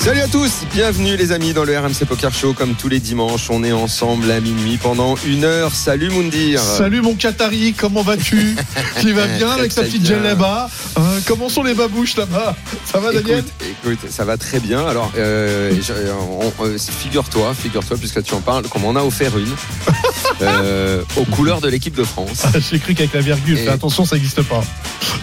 [0.00, 2.54] Salut à tous, bienvenue les amis dans le RMC Poker Show.
[2.54, 5.72] Comme tous les dimanches, on est ensemble à minuit pendant une heure.
[5.74, 6.60] Salut Moundir.
[6.62, 8.56] Salut mon Qatari, comment vas-tu
[9.00, 10.06] Tu vas bien avec ta petite.
[10.06, 12.56] Jaleba Euh, Comment sont les babouches là-bas
[12.90, 14.86] Ça va Daniel Écoute, écoute, ça va très bien.
[14.86, 15.72] Alors, euh,
[16.40, 19.54] on- euh, figure-toi, figure-toi, puisque tu en parles, qu'on m'en a offert une
[20.42, 22.44] euh, aux couleurs de l'équipe de France.
[22.44, 24.62] Ah, J'ai cru qu'avec la virgule, Et- attention, ça n'existe pas.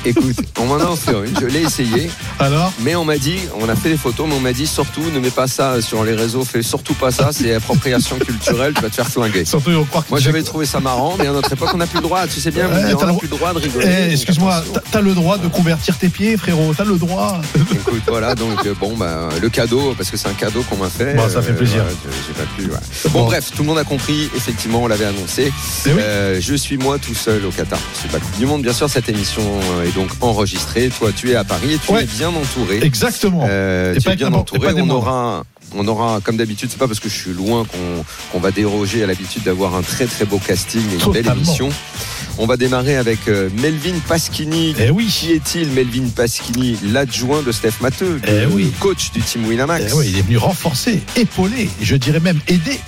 [0.04, 3.68] Écoute, on m'en a offert une, je l'ai essayé, Alors mais on m'a dit, on
[3.70, 6.14] a fait des photos, mais on m'a dit surtout, ne mets pas ça sur les
[6.14, 9.46] réseaux, fais surtout pas ça, c'est appropriation culturelle, tu vas te faire flinguer.
[9.46, 12.04] Surtout, que Moi j'avais trouvé ça marrant, mais à notre époque on n'a plus le
[12.04, 13.88] droit, tu sais bien, Ouais, on n'a le- plus le droit de rigoler.
[14.10, 17.40] Eh, excuse-moi, t'as- le droit de convertir tes pieds, frérot, t'as le droit.
[17.72, 20.90] Écoute, voilà, donc euh, bon, bah, le cadeau, parce que c'est un cadeau qu'on m'a
[20.90, 21.14] fait.
[21.16, 21.84] Bon, ça fait plaisir.
[21.84, 23.10] voilà, j'ai pas pu.
[23.10, 23.26] Bon, Bon.
[23.26, 25.52] bref, tout le monde a compris, effectivement, on l'avait annoncé.
[25.86, 26.00] Eh oui.
[26.02, 27.80] Euh, je suis moi tout seul au Qatar.
[27.94, 29.42] C'est pas la Coupe du Monde, bien sûr, cette émission
[29.80, 30.90] euh, est donc enregistrée.
[30.98, 32.04] Toi, tu es à Paris et tu Ouais.
[32.04, 32.80] es bien entouré.
[32.82, 33.46] Exactement.
[33.48, 34.55] Euh, Et tu pas es bien entouré.
[34.64, 35.44] On aura,
[35.76, 37.66] on aura, comme d'habitude, c'est pas parce que je suis loin
[38.32, 41.70] qu'on va déroger à l'habitude d'avoir un très très beau casting et une belle émission.
[42.38, 44.76] On va démarrer avec euh, Melvin Pasquini.
[44.80, 45.06] Eh oui.
[45.08, 48.72] Qui est-il, Melvin Pasquini, l'adjoint de Steph Matteux, le Eh oui.
[48.80, 49.86] coach du team Winamax?
[49.90, 52.80] Eh oui, il est venu renforcer, épauler, je dirais même aider.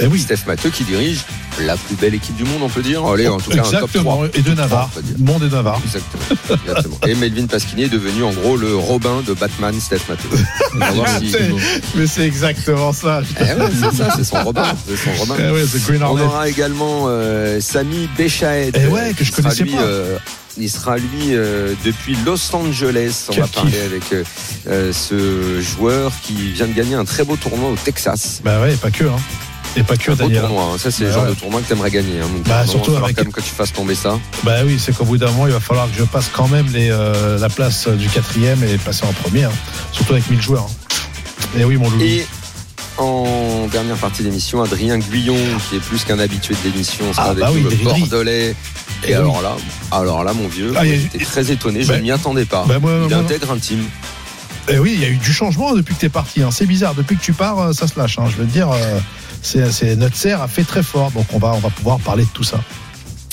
[0.00, 1.20] Eh oui, Steph Matteux qui dirige
[1.66, 3.04] la plus belle équipe du monde, on peut dire.
[3.06, 4.16] Allez, en tout cas, un top exactement.
[4.16, 4.28] 3.
[4.34, 5.80] Et de Navarre, monde de Navarre.
[5.84, 6.22] Exactement.
[6.66, 6.96] Exactement.
[7.06, 9.98] Et Melvin Pasquini est devenu en gros le Robin de Batman, Steph
[11.20, 11.50] si- C'est-
[11.94, 13.22] Mais c'est exactement ça.
[13.38, 14.64] Eh ouais, c'est ça, c'est son Robin.
[14.88, 15.34] C'est son Robin.
[15.38, 18.76] Eh ouais, c'est Green On aura également euh, Sami Bechaed.
[18.82, 19.82] Eh ouais, que je Il sera, connaissais lui, pas.
[19.82, 20.18] euh,
[20.58, 23.26] il sera lui euh, depuis Los Angeles.
[23.28, 23.84] On Quel va parler kiff.
[23.84, 24.26] avec
[24.68, 28.40] euh, ce joueur qui vient de gagner un très beau tournoi au Texas.
[28.44, 29.16] Bah ouais, pas que, hein.
[29.76, 30.78] Et pas que, tournoi, hein.
[30.78, 31.30] ça c'est le Bah genre ouais.
[31.30, 32.20] de tournoi que t'aimerais gagner.
[32.20, 32.26] Hein.
[32.34, 34.18] Donc, Bah, surtout avec- quand même que tu fasses tomber ça.
[34.42, 36.66] Bah oui, c'est qu'au bout d'un moment, il va falloir que je passe quand même
[36.72, 39.52] les, euh, la place du quatrième et passer en premier, hein.
[39.92, 40.66] surtout avec 1000 joueurs.
[41.56, 42.02] Et oui, mon loulou.
[42.02, 42.26] Et
[42.98, 45.36] en dernière partie d'émission, Adrien Guyon,
[45.68, 47.70] qui est plus qu'un habitué de l'émission, sera Ah, bah oui, le.
[47.84, 48.50] Bordelais.
[49.04, 49.56] Et Eh alors là,
[49.92, 52.64] alors là, mon vieux, Ah, j'étais très étonné, je Bah, ne m'y attendais pas.
[52.68, 53.82] bah, moi, il moi, intègre un team.
[54.68, 56.42] Et oui, il y a eu du changement depuis que tu es parti.
[56.42, 56.50] hein.
[56.50, 58.18] C'est bizarre, depuis que tu pars, euh, ça se lâche.
[58.18, 58.24] hein.
[58.30, 58.98] Je veux dire, euh,
[59.42, 62.44] c'est, notre serre a fait très fort, donc on on va pouvoir parler de tout
[62.44, 62.60] ça.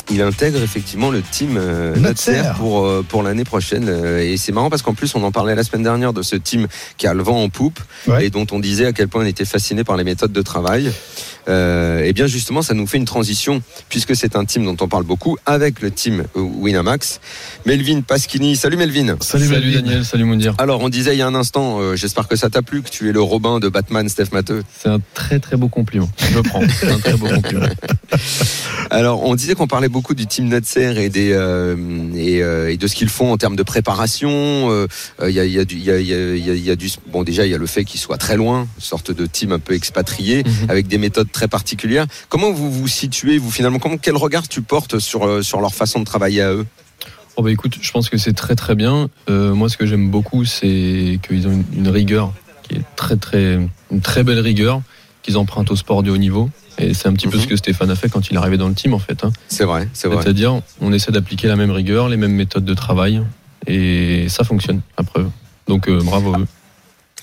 [0.09, 1.93] Il intègre effectivement le team euh,
[2.57, 3.87] pour, euh, pour l'année prochaine.
[3.89, 6.35] Euh, Et c'est marrant parce qu'en plus, on en parlait la semaine dernière de ce
[6.37, 8.25] team qui a le vent en poupe Ouais.
[8.25, 10.91] et dont on disait à quel point on était fasciné par les méthodes de travail.
[11.49, 14.87] Euh, et bien justement, ça nous fait une transition puisque c'est un team dont on
[14.89, 17.19] parle beaucoup avec le team Winamax.
[17.65, 18.55] Melvin Pasquini.
[18.55, 19.17] Salut Melvin.
[19.19, 19.81] Salut, Salut Melvin.
[19.81, 20.55] Daniel, salut Moundir.
[20.57, 22.89] Alors, on disait il y a un instant, euh, j'espère que ça t'a plu, que
[22.89, 24.63] tu es le Robin de Batman, Steph Matteux.
[24.77, 26.09] C'est un très très beau compliment.
[26.31, 26.61] Je prends.
[26.79, 27.67] C'est un très beau compliment.
[28.89, 31.75] Alors, on disait qu'on parlait beaucoup du team Netzer et, des, euh,
[32.15, 34.29] et, euh, et de ce qu'ils font en termes de préparation.
[34.31, 34.87] Euh,
[35.21, 36.45] euh, Il y, a, il y, a du- il y, a, il y, a, il
[36.45, 36.89] y a- il y a du.
[37.11, 39.51] Bon, déjà, il y a le fait qu'ils soient très loin, une sorte de team
[39.51, 40.69] un peu expatrié, Mhm.
[40.69, 42.05] avec des méthodes très particulières.
[42.29, 45.99] Comment vous vous situez, vous, finalement comment, Quel regard tu portes sur, sur leur façon
[45.99, 46.65] de travailler à eux?
[47.35, 49.09] Oh bah écoute, je pense que c'est très très bien.
[49.29, 52.33] Euh, moi, ce que j'aime beaucoup, c'est qu'ils ont une, une rigueur
[52.63, 53.59] qui est très très
[53.91, 54.81] une très belle rigueur
[55.27, 56.49] qu'ils empruntent au sport de haut niveau.
[56.79, 57.43] Et c'est un petit peu Mhm.
[57.43, 59.23] ce que Stéphane a fait quand il est arrivé dans le team en fait.
[59.25, 59.31] hein.
[59.49, 60.23] C'est vrai, c'est vrai.
[60.23, 63.21] C'est-à-dire, on essaie d'appliquer la même rigueur, les mêmes méthodes de travail,
[63.65, 65.29] et ça fonctionne à preuve.
[65.67, 66.47] Donc euh, bravo à eux.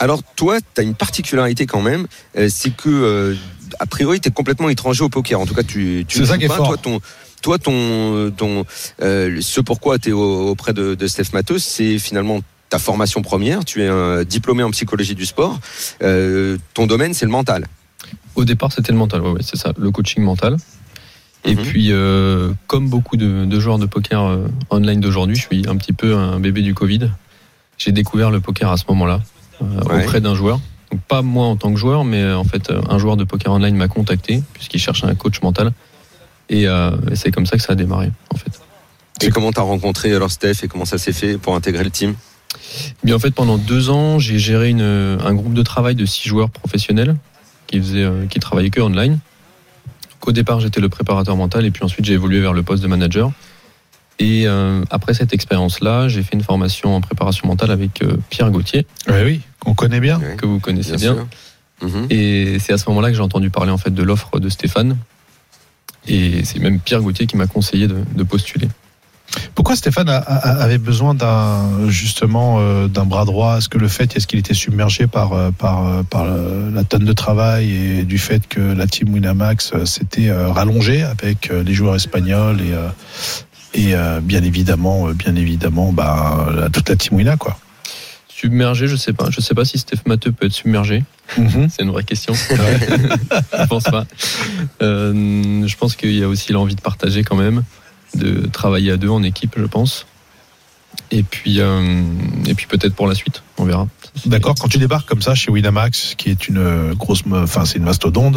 [0.01, 2.07] Alors toi, tu as une particularité quand même,
[2.37, 3.35] euh, c'est que euh,
[3.79, 5.41] a priori, tu es complètement étranger au poker.
[5.41, 6.57] En tout cas, tu, tu ça qui est pas.
[6.57, 6.67] fort.
[6.69, 7.01] Toi, ton,
[7.41, 8.65] toi, ton, ton,
[9.03, 13.65] euh, ce pourquoi tu es auprès de, de Steph Matos, c'est finalement ta formation première.
[13.65, 15.61] Tu es un diplômé en psychologie du sport.
[16.01, 17.67] Ton domaine, c'est le mental.
[18.37, 20.57] Au départ, c'était le mental, ouais, c'est ça, le coaching mental.
[21.45, 21.63] Et Mhm.
[21.63, 25.77] puis, euh, comme beaucoup de, de joueurs de poker euh, online d'aujourd'hui, je suis un
[25.77, 27.11] petit peu un bébé du Covid.
[27.77, 29.21] J'ai découvert le poker à ce moment-là,
[29.63, 30.05] euh, Ouais.
[30.05, 30.59] auprès d'un joueur.
[30.91, 33.77] Donc, pas moi en tant que joueur, mais en fait, un joueur de poker online
[33.77, 35.73] m'a contacté, puisqu'il cherchait un coach mental.
[36.51, 38.61] Et, et c'est comme ça que ça a démarré, en fait.
[39.23, 41.91] Et comment tu as rencontré alors Steph et comment ça s'est fait pour intégrer le
[41.91, 42.15] team?
[43.03, 46.29] Bien, en fait, pendant deux ans, j'ai géré une, un groupe de travail de six
[46.29, 47.17] joueurs professionnels
[47.67, 49.13] qui, faisaient, euh, qui travaillaient que online.
[49.13, 52.83] Donc, au départ, j'étais le préparateur mental et puis ensuite, j'ai évolué vers le poste
[52.83, 53.33] de manager.
[54.19, 58.51] Et euh, après cette expérience-là, j'ai fait une formation en préparation mentale avec euh, Pierre
[58.51, 60.21] Gauthier, Oui, oui, on connaît bien.
[60.21, 61.27] Ouais, que vous connaissez bien.
[61.83, 62.07] Mhm.
[62.11, 64.97] Et c'est à ce moment-là que j'ai entendu parler en fait de l'offre de Stéphane.
[66.07, 68.69] Et c'est même Pierre Gauthier qui m'a conseillé de, de postuler.
[69.55, 73.59] Pourquoi Stéphane a- a- avait besoin d'un justement euh, d'un bras droit?
[73.59, 76.85] Est-ce que le fait est-ce qu'il était submergé par euh, par euh, par euh, la
[76.85, 81.75] tonne de travail et du fait que la team Winamax euh, s'était rallongée avec les
[81.75, 82.75] joueurs espagnols et
[83.77, 87.59] et bien évidemment bien évidemment bah la- toute la team Wina quoi?
[88.29, 89.31] Submergé, je sais pas.
[89.31, 91.03] Je sais pas si Steph Matteux peut être submergé.
[91.39, 91.69] Mhm.
[91.71, 92.35] C'est une vraie question.
[93.61, 94.05] je pense pas.
[94.81, 97.63] Je pense qu'il y a aussi l'envie de partager quand même,
[98.17, 100.07] de travailler à deux en équipe, je pense.
[101.11, 102.03] Et puis, euh,
[102.47, 103.89] et puis peut-être pour la suite, on verra.
[104.27, 104.55] D'accord.
[104.61, 107.85] Quand tu débarques comme ça chez Winamax, qui est une euh, grosse, enfin c'est une
[107.85, 108.37] mastodonte,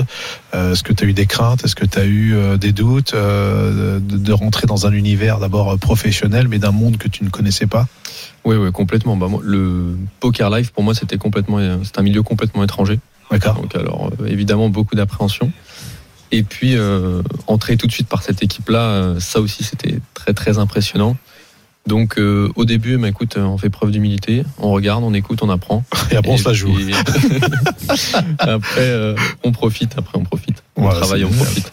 [0.56, 1.63] euh, est-ce que tu as eu des craintes?
[1.63, 5.77] Est-ce que tu as eu euh, des doutes de, de rentrer dans un univers d'abord
[5.77, 7.88] professionnel, mais d'un monde que tu ne connaissais pas?
[8.44, 9.15] Oui, oui, complètement.
[9.18, 13.00] Bah, moi, le poker live, pour moi, c'était complètement, c'est un milieu complètement étranger.
[13.30, 13.56] D'accord.
[13.56, 15.51] Donc, alors, évidemment, beaucoup d'appréhension.
[16.31, 20.33] Et puis, euh, entrer tout de suite par cette équipe-là, euh, ça aussi, c'était très,
[20.33, 21.15] très impressionnant.
[21.88, 25.41] Donc, euh, au début, bah, écoute, euh, on fait preuve d'humilité, on regarde, on écoute,
[25.41, 25.85] on apprend.
[26.12, 26.77] Et après on se la joue.
[28.39, 29.95] après, euh, on profite.
[29.97, 30.63] Après, on profite.
[30.75, 31.71] On Voilà, travaille, on profite.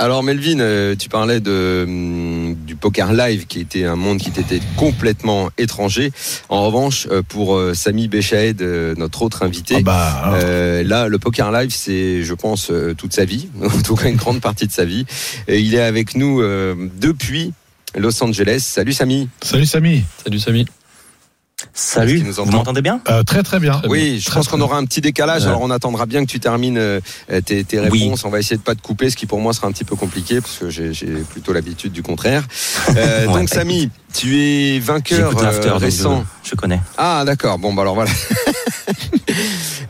[0.00, 4.30] Alors Melvin, euh, tu parlais de, hum, du poker live qui était un monde qui
[4.30, 6.10] t'était complètement étranger.
[6.48, 10.82] En revanche, euh, pour euh, Samy Béchaed, euh, notre autre invité, Ah bah, alors, euh,
[10.84, 14.40] là, le poker live, c'est, je pense, toute sa vie, en tout cas une grande
[14.40, 15.04] partie de sa vie.
[15.48, 17.52] Et il est avec nous euh, depuis
[17.94, 18.60] Los Angeles.
[18.60, 19.28] Salut Samy.
[19.42, 20.02] Salut Samy.
[20.24, 20.64] Salut Samy.
[21.74, 23.80] Salut, nous vous entend m'entendez bien Euh, très très bien.
[23.88, 25.42] Oui, je Très, pense qu'on aura un petit décalage.
[25.42, 25.48] Ouais.
[25.48, 27.00] Alors on attendra bien que tu termines euh,
[27.44, 28.02] tes, tes Oui.
[28.04, 28.24] réponses.
[28.24, 29.96] On va essayer de pas te couper, ce qui pour moi sera un petit peu
[29.96, 32.44] compliqué parce que j'ai j'ai plutôt l'habitude du contraire.
[32.96, 36.24] Euh, Ouais, donc Samy, tu es vainqueur euh, récent.
[36.42, 36.80] je, je connais.
[36.98, 37.58] Ah d'accord.
[37.58, 38.10] Bon bah alors voilà.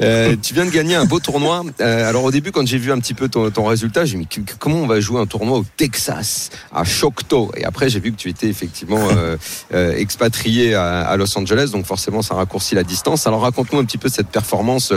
[0.02, 1.62] Euh, tu viens de gagner un beau tournoi.
[1.80, 4.26] Euh, alors au début, quand j'ai vu un petit peu ton, résultat, j'ai dit
[4.58, 7.52] comment on va jouer un tournoi au Texas, à Choctaw?
[7.56, 9.08] Et après, j'ai vu que tu étais effectivement
[9.74, 13.26] euh, expatrié à, Los Angeles, donc forcément ça raccourcit la distance.
[13.26, 14.92] Alors raconte-nous un petit peu cette performance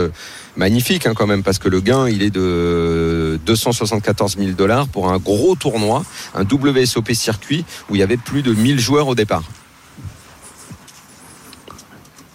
[0.56, 5.12] magnifique hein, quand même, parce que le gain il est de 274 000 dollars pour
[5.12, 6.02] un gros tournoi,
[6.34, 9.42] un WSOP circuit où il y avait plus de 1000 joueurs au départ.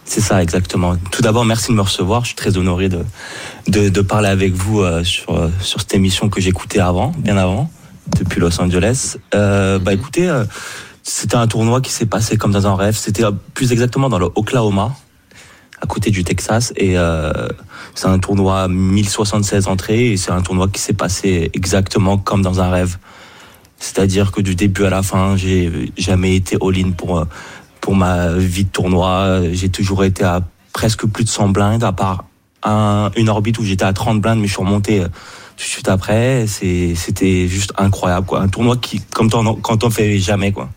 [0.09, 0.95] C'est ça, exactement.
[1.11, 2.21] Tout d'abord, merci de me recevoir.
[2.23, 3.05] Je suis très honoré de,
[3.67, 7.37] de, de parler avec vous euh, sur, euh, sur cette émission que j'écoutais avant, bien
[7.37, 7.69] avant,
[8.19, 9.17] depuis Los Angeles.
[9.35, 10.45] Euh, bah écoutez, euh,
[11.03, 12.97] c'était un tournoi qui s'est passé comme dans un rêve.
[12.97, 14.95] C'était euh, plus exactement dans le Oklahoma,
[15.79, 16.73] à côté du Texas.
[16.75, 17.31] Et euh,
[17.93, 22.59] c'est un tournoi 1076 entrées et c'est un tournoi qui s'est passé exactement comme dans
[22.61, 22.97] un rêve.
[23.77, 27.25] C'est-à-dire que du début à la fin, j'ai jamais été all-in pour, euh,
[27.81, 29.41] pour ma vie de tournoi.
[29.51, 30.41] J'ai toujours été à
[30.73, 32.25] presque plus de 100 blindes, à part
[32.63, 35.69] un, une orbite où j'étais à 30 blindes, mais je suis remonté euh, tout de
[35.69, 36.45] suite après.
[36.47, 38.41] C'était juste incroyable, quoi.
[38.41, 40.69] Un tournoi qui, comme quand on, quand on fait jamais, quoi.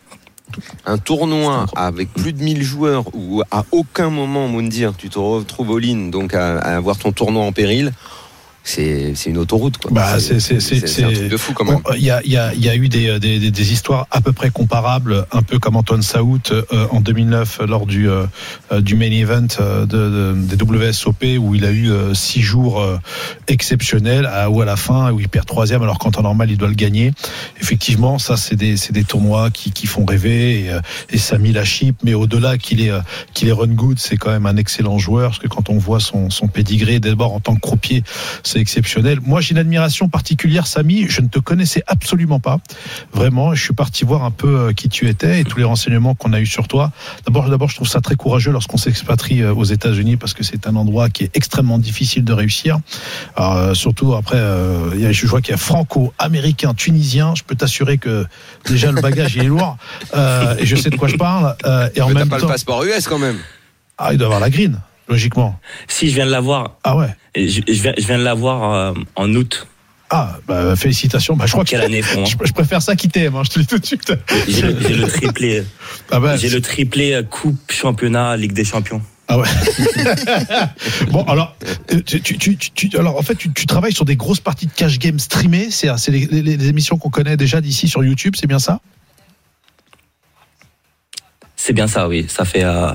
[0.87, 5.77] un tournoi avec plus de 1000 joueurs où à aucun moment, Moundir, tu te retrouves
[5.77, 7.93] all-in, donc à, à avoir ton tournoi en péril,
[8.65, 9.79] c'est une autoroute.
[9.79, 9.91] Quoi.
[9.93, 11.81] Bah, c'est- un truc de fou quand même.
[11.85, 14.21] Bon, Il y, a, y, a, y a eu des, des, des- des histoires à
[14.21, 18.27] peu près comparables, un peu comme Antoine Saout euh, en 2009 lors du, euh,
[18.81, 22.83] du main event euh, de, de- des WSOP où il a eu euh, six jours
[23.49, 26.57] exceptionnels à, où à la fin où il perd troisième alors qu'en temps normal il
[26.57, 27.13] doit le gagner.
[27.61, 30.71] Effectivement, ça c'est des, des tournois qui, qui font rêver et,
[31.11, 32.93] et Samy la chip, mais au-delà qu'il est,
[33.35, 36.01] qu'il est run good, c'est quand même un excellent joueur parce que quand on voit
[36.01, 38.03] son, son pédigré d'abord en tant que croupier,
[38.53, 39.19] c'est exceptionnel.
[39.25, 41.07] Moi, j'ai une admiration particulière, Samy.
[41.09, 42.59] Je ne te connaissais absolument pas.
[43.13, 46.15] Vraiment, je suis parti voir un peu euh, qui tu étais et tous les renseignements
[46.15, 46.93] qu'on a eu sur toi.
[47.27, 50.67] D'abord, d'abord, je trouve ça très courageux lorsqu'on s'expatrie euh, aux États-Unis parce que c'est
[50.67, 52.79] un endroit qui est extrêmement difficile de réussir.
[53.37, 57.35] Alors, euh, surtout après, euh, il y a- je vois qu'il y a franco-américain, tunisien.
[57.35, 58.27] Je peux t'assurer que
[58.67, 59.77] déjà le bagage il est lourd
[60.15, 61.57] euh, et je sais de quoi je parle.
[61.95, 63.39] Et en Mais même pas temps, le passeport US quand même.
[63.99, 64.79] ah, il doit avoir la green,
[65.09, 65.59] logiquement.
[65.89, 66.77] Si, je viens de l'avoir.
[66.85, 67.15] Ah ouais.
[67.37, 69.67] Je, je viens, je viens de l'avoir euh, en août.
[70.11, 71.37] Ah, bah, félicitations.
[71.37, 73.65] Bah, je crois que Quelle année je, je préfère ça quitter, moi, je te le
[73.65, 74.13] dis tout de suite.
[74.47, 75.65] J'ai le, triplé.
[76.11, 79.01] Ah bah, J'ai le triplé euh, Coupe, Championnat, Ligue des Champions.
[79.29, 79.49] Ah ouais.
[81.11, 81.57] bon, alors,
[81.93, 84.99] euh, tu, tu, tu, alors, en fait, tu, travailles sur des grosses parties de cash
[84.99, 85.69] game streamées.
[85.71, 88.81] C'est c'est les, les- les émissions qu'on connaît déjà d'ici sur YouTube, c'est bien ça?
[91.65, 92.27] C'est bien ça, oui.
[92.29, 92.93] Ça fait, euh,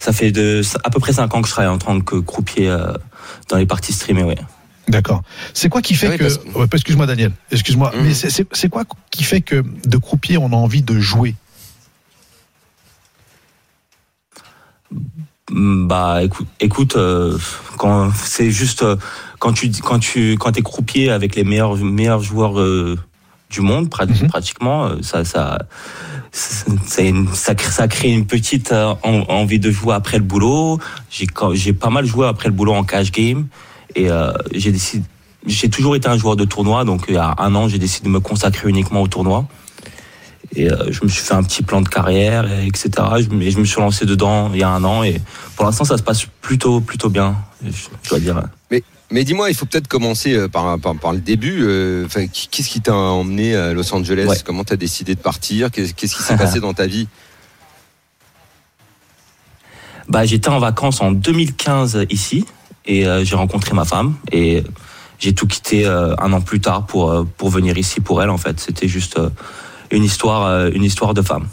[0.00, 2.68] ça fait de, à peu près 5 ans que je travaille en tant que croupier
[2.68, 2.92] euh,
[3.48, 4.34] dans les parties streamées, oui.
[4.88, 5.22] D'accord.
[5.54, 6.24] C'est quoi qui fait Ah oui, que.
[6.24, 7.30] parce- ouais, excuse-moi, Daniel.
[7.52, 7.92] Excuse-moi.
[7.94, 8.02] Mhm.
[8.02, 8.82] Mais c'est- c'est c'est quoi
[9.12, 11.36] qui fait que de croupier, on a envie de jouer?
[15.50, 17.38] Mm, Bah écoute, écoute euh,
[17.78, 18.96] quand c'est juste euh,
[19.38, 22.96] quand tu quand tu quand es croupier avec les meilleurs meilleurs joueurs euh,
[23.50, 24.28] du monde, Mhm.
[24.28, 24.84] pratiquement.
[24.86, 25.58] Euh, Ça, ça,
[26.32, 30.24] ça, une- ça, crée, ça crée une petite euh, en- envie de jouer après le
[30.24, 30.78] boulot.
[31.10, 33.46] J'ai pas mal joué après le boulot en cash game
[33.96, 35.04] et euh, j'ai décidé.
[35.46, 38.06] J'ai toujours été un joueur de tournoi, donc il y a un an, j'ai décidé
[38.06, 39.46] de me consacrer uniquement au tournoi.
[40.54, 42.90] Et euh, je me suis fait un petit plan de carrière, et etc.
[43.20, 45.20] Je, me- et je me suis lancé dedans il y a un an et
[45.56, 47.36] pour l'instant ça se passe plutôt plutôt bien.
[47.64, 47.70] Je,
[48.02, 48.42] je dois dire.
[48.70, 48.82] Mais
[49.24, 51.62] dis-moi, il faut peut-être commencer euh, par, par, par le début.
[51.62, 54.36] euh, Enfin, qu'est-ce qui t'a emmené à Los Angeles Ouais.
[54.44, 57.08] Comment t'as décidé de partir Qu'est- Qu'est-ce qui s'est passé dans ta vie
[60.08, 62.44] Bah, j'étais en vacances en 2015 ici
[62.86, 64.62] et euh, j'ai rencontré ma femme et
[65.18, 68.38] j'ai tout quitté euh, un an plus tard pour pour venir ici pour elle en
[68.38, 68.58] fait.
[68.60, 69.28] C'était juste euh,
[69.90, 71.46] une histoire une histoire de femme,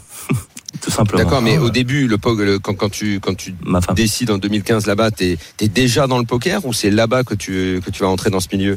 [0.80, 1.22] tout simplement.
[1.22, 2.16] D'accord, mais au début, le,
[2.58, 3.54] quand, quand tu, quand tu
[3.94, 7.80] décides en 2015 là-bas, t'es es déjà dans le poker ou c'est là-bas que tu,
[7.84, 8.76] que tu vas entrer dans ce milieu?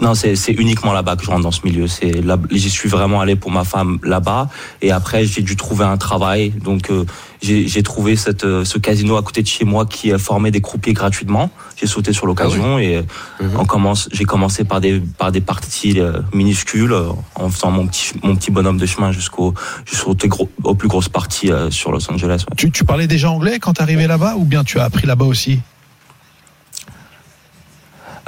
[0.00, 1.86] Non, c'est uniquement là-bas que je rentre dans ce milieu.
[1.86, 4.48] C'est j'y suis vraiment allé pour ma femme là-bas,
[4.82, 6.50] et après j'ai dû trouver un travail.
[6.50, 7.04] Donc euh,
[7.42, 10.92] j'ai trouvé cette, euh, ce casino à côté de chez moi qui formait des croupiers
[10.92, 11.50] gratuitement.
[11.78, 13.02] J'ai sauté sur l'occasion et euh,
[13.40, 13.56] Mhm.
[13.60, 14.08] on commence.
[14.10, 18.34] J'ai commencé par des par des parties euh, minuscules, euh, en faisant mon petit mon
[18.34, 19.52] petit bonhomme de chemin jusqu'au
[19.84, 22.44] jusqu'aux gros- aux plus grosses parties sur Los Angeles.
[22.48, 22.56] ouais.
[22.56, 25.26] Tu, tu parlais déjà anglais quand t'es arrivé là-bas ou bien tu as appris là-bas
[25.26, 25.60] aussi?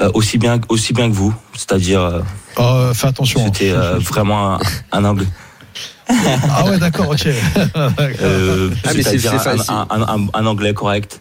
[0.00, 2.20] Euh, aussi bien aussi bien que vous, c'est-à-dire euh,
[2.58, 3.44] Oh, Fais attention.
[3.46, 4.58] c'était euh, vraiment un,
[4.92, 5.26] un anglais.
[6.08, 7.26] Ah ouais, d'accord, ok.
[8.20, 9.74] Euh, Ah, mais c'est- c'est-à-dire c'est un, facile.
[9.74, 11.20] un- un- un- un anglais correct.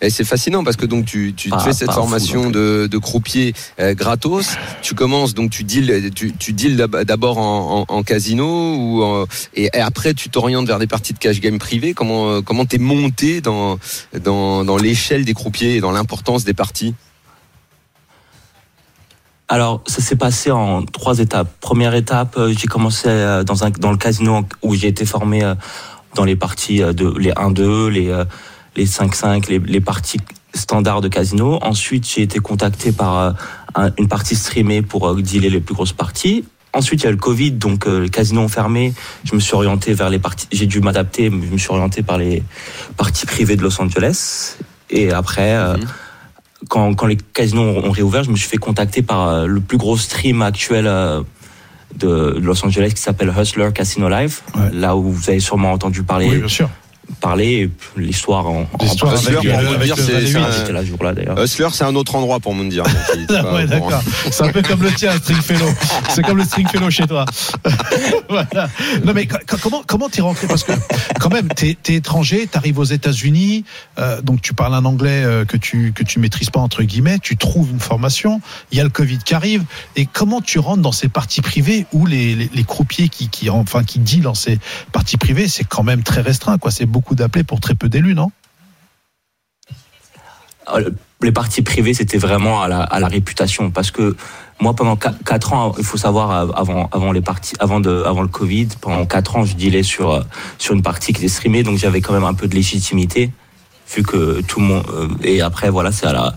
[0.00, 2.98] Et c'est fascinant parce que donc tu, tu Pas- fais cette fou, formation de, de
[2.98, 4.46] croupier euh, gratos.
[4.80, 9.02] Tu commences donc tu deals, tu, tu deals d'ab- d'abord en, en, en casino ou
[9.02, 11.94] en- et, après tu t'orientes vers des parties de cash game privées.
[11.94, 13.78] Comment euh, comment t'es monté dans
[14.22, 16.94] dans, dans l'échelle des croupiers et dans l'importance des parties?
[19.48, 21.48] Alors, ça s'est passé en trois étapes.
[21.60, 23.08] Première étape, euh, j'ai commencé
[23.46, 25.40] dans, un, dans le casino où j'ai été formé
[26.14, 28.24] dans les parties de les 1-2, les,
[28.76, 30.20] les 5-5, les, les parties
[30.54, 31.58] standards de casino.
[31.62, 33.30] Ensuite, j'ai été contacté par euh,
[33.74, 36.44] un- une partie streamée pour euh, dealer les plus grosses parties.
[36.74, 38.92] Ensuite, il y a le Covid, donc euh, les casinos ont fermé.
[39.24, 40.46] Je me suis orienté vers les parties.
[40.52, 41.30] J'ai dû m'adapter.
[41.30, 42.42] mais Je me suis orienté par les
[42.96, 44.56] parties privées de Los Angeles.
[44.90, 45.84] Et après, euh, Mhm.
[46.68, 49.78] quand, quand les casinos ont réouvert, je me suis fait contacter par euh, le plus
[49.78, 51.22] gros stream actuel euh,
[51.96, 54.70] de Los Angeles qui s'appelle Hustler Casino Live, Ouais.
[54.72, 56.68] là où vous avez sûrement entendu parler, Oui, bien sûr.
[57.20, 61.44] Parler l'histoire en, L'histoire Hustler, avec, pour euh, c'est- un-.
[61.44, 62.84] Hustler, c'est un autre endroit pour me dire.
[63.30, 64.02] Ah ouais, d'accord.
[64.30, 65.68] C'est un peu comme le tien, Stringfellow.
[66.10, 67.24] C'est comme le Stringfellow chez toi.
[68.28, 68.68] voilà.
[69.04, 70.46] Non, mais co- co- comment comment t'es rentré?
[70.46, 70.72] Parce que
[71.20, 73.64] quand même, t'es es étranger, t'arrives aux États-Unis,
[73.98, 77.18] euh, donc tu parles un anglais euh, que tu que tu maîtrises pas entre guillemets.
[77.20, 78.40] Tu trouves une formation.
[78.70, 79.64] Il y a le Covid qui arrive.
[79.96, 83.50] Et comment tu rentres dans ces parties privées où les, les, les croupiers qui qui
[83.50, 84.58] enfin qui dealent dans ces
[84.92, 86.70] parties privées, c'est quand même très restreint, quoi.
[86.70, 88.30] C'est beaucoup d'appelés pour très peu d'élus, non?
[90.74, 90.90] Euh,
[91.22, 94.16] Les parties privées, c'était vraiment à la, réputation parce que
[94.60, 98.28] moi, pendant 4 ans, il faut savoir, avant, avant les parties, avant de, avant le
[98.28, 100.24] Covid, pendant 4 ans, je dealais sur,
[100.58, 103.30] sur une partie qui était streamée, donc j'avais quand même un peu de légitimité,
[103.94, 106.34] vu que tout le monde, euh, et après, voilà, c'est à la,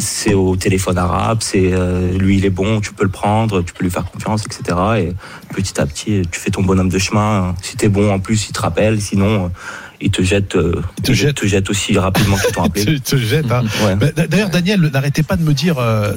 [0.00, 3.72] c'est au téléphone arabe, c'est, euh, lui, il est bon, tu peux le prendre, tu
[3.72, 4.78] peux lui faire confiance, etc.
[4.98, 5.14] Et
[5.54, 7.54] petit à petit, tu fais ton bonhomme de chemin.
[7.62, 9.52] Si t'es bon, en plus, il te rappelle, sinon,
[10.00, 11.36] il te jette, euh, Il te jette.
[11.36, 12.84] te jette aussi rapidement qu'ils t'ont appelé.
[12.86, 13.64] Tu te jettes, hein.
[13.84, 13.96] Ouais.
[13.96, 15.78] Bah, D'ailleurs, Daniel, n'arrêtez pas de me dire.
[15.78, 16.14] euh,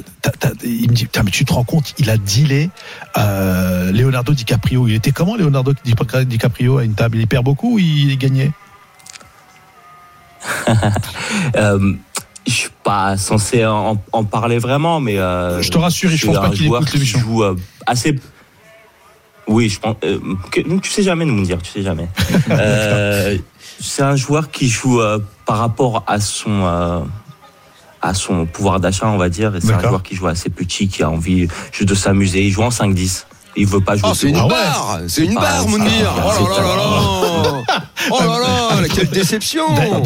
[0.64, 2.70] il me dit, mais tu te rends compte, il a dealé
[3.18, 4.88] euh, Leonardo DiCaprio.
[4.88, 5.94] Il était comment, Leonardo Di-
[6.26, 7.18] DiCaprio à une table?
[7.18, 8.52] Il perd beaucoup ou il gagnait
[11.56, 11.92] Euh,
[12.46, 16.50] je suis pas censé en, en parler vraiment, mais Je te rassure, je pense pas
[16.50, 17.18] qu'il écoute l'émission.
[17.20, 17.42] joue
[17.86, 18.18] assez.
[19.46, 19.96] Oui, je pense.
[20.04, 20.18] euh,
[20.50, 22.08] que- tu sais jamais nous dire, tu sais jamais.
[22.50, 23.36] Euh,
[23.84, 27.00] c'est un joueur qui joue euh, par rapport à son euh,
[28.02, 29.54] à son pouvoir d'achat, on va dire.
[29.56, 32.42] Et C'est un joueur qui joue assez petit, qui a envie juste de s'amuser.
[32.42, 33.24] Il joue en 5-10.
[33.56, 34.08] Il veut pas jouer.
[34.10, 34.50] Oh, c'est une Ah ouais.
[34.50, 36.76] barre C'est une barre, Mounir un- Oh là là là
[37.76, 40.00] là Oh là là Quelle déception pour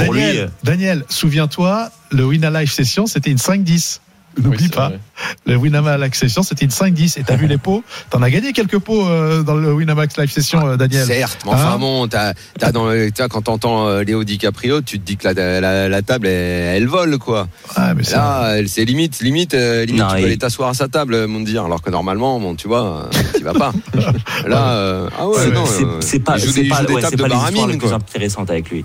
[0.63, 4.01] Daniel, souviens-toi, le Win Live Session, c'était une 5-10.
[4.43, 4.89] N'oublie Oui, pas.
[4.89, 5.01] vrai.
[5.47, 7.19] Le Winamax Live Session, c'était une 5-10.
[7.19, 7.83] Et t'as vu les pots?
[8.11, 11.05] T'en as gagné quelques pots euh, dans le Winamax Live Session, euh, Daniel.
[11.07, 14.81] Certes, mais enfin Hein bon, t'as, t'as dans le- t'as, quand t'entends euh, Léo DiCaprio,
[14.81, 17.49] tu te dis que la, la, la table, elle, elle vole, quoi.
[17.77, 20.75] Ah, mais Là, c'est limite, limite, euh, limite Non, tu peux il- aller t'asseoir à
[20.75, 23.73] sa table, mon dire, alors que normalement, bon, tu vois, tu vas pas.
[24.47, 27.23] Là, euh, ah ouais, C'est- non, C'est c'est pas, c'est pas, ouais, tables c'est de
[27.23, 28.85] pas les les baramine, plus intéressantes avec lui.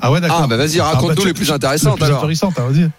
[0.00, 0.40] ah ouais, d'accord.
[0.44, 2.18] Ah, bah vas-y, Ah, bah, raconte-nous tu- les plus le intéressantes, plus alors.
[2.18, 2.90] intéressant, hein, vas-y.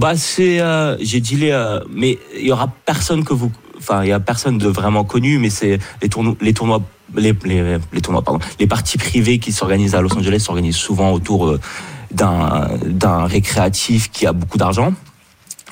[0.00, 4.08] Bah c'est, euh, j'ai dealé, euh, mais il y aura personne que vous, enfin il
[4.08, 6.80] y a personne de vraiment connu, mais c'est les tournois, les tournois,
[7.16, 11.12] les, les, les tournois, pardon, les parties privées qui s'organisent à Los Angeles s'organisent souvent
[11.12, 11.60] autour euh,
[12.12, 14.94] d'un d'un récréatif qui a beaucoup d'argent.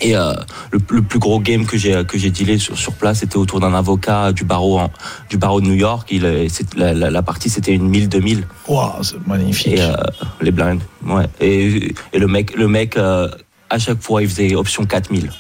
[0.01, 0.33] Et euh,
[0.71, 3.59] le, le plus gros game que j'ai que j'ai dealé sur, sur place, c'était autour
[3.61, 4.91] d'un avocat du barreau en-
[5.31, 6.07] du barreau de New York.
[6.13, 9.73] Il, c'est- la, la, la partie c'était une 1000 2000 Waouh, c'est magnifique.
[9.73, 9.95] et euh,
[10.41, 10.79] les blinds.
[11.05, 11.27] Ouais.
[11.41, 13.27] Et, et le mec le mec euh,
[13.71, 15.31] à chaque fois il faisait option 4000.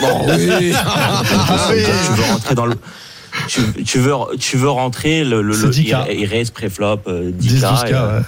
[0.00, 0.72] Bon, oui.
[2.06, 2.76] tu veux rentrer dans le
[3.48, 6.06] tu, tu veux tu veux rentrer le, le, le 10K.
[6.10, 8.24] il, il reste préflop euh, 10K, 10 12 et, k euh, ouais.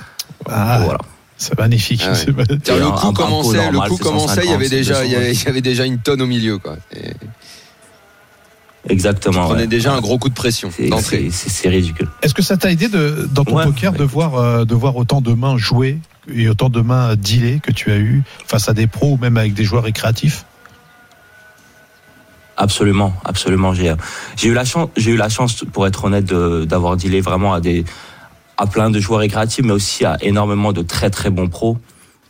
[0.48, 0.98] Ah, voilà.
[1.38, 2.02] c'est magnifique.
[2.04, 2.25] Ah ouais.
[2.26, 5.16] le coup un commençait, le normal, coup commençait, il y avait 150, déjà, il y
[5.16, 5.40] avait, 200.
[5.42, 6.76] il y avait déjà une tonne au milieu, quoi.
[6.94, 7.12] Et
[8.88, 9.42] Exactement.
[9.42, 9.66] tu prenais ouais.
[9.66, 11.28] déjà un gros coup de pression C'est- d'entrée.
[11.32, 12.08] c'est- ridicule.
[12.22, 14.96] Est-ce que ça t'a aidé de, dans ton Ouais, poker de voir euh, de voir
[14.96, 15.98] autant de mains jouer
[16.33, 19.37] et autant de mains dealer que tu as eu face à des pros ou même
[19.37, 20.45] avec des joueurs récréatifs
[22.59, 23.75] Absolument, absolument.
[23.75, 29.64] J'ai eu la chance, pour être honnête, d'avoir dealé vraiment à plein de joueurs récréatifs,
[29.64, 31.76] mais aussi à énormément de très très bons pros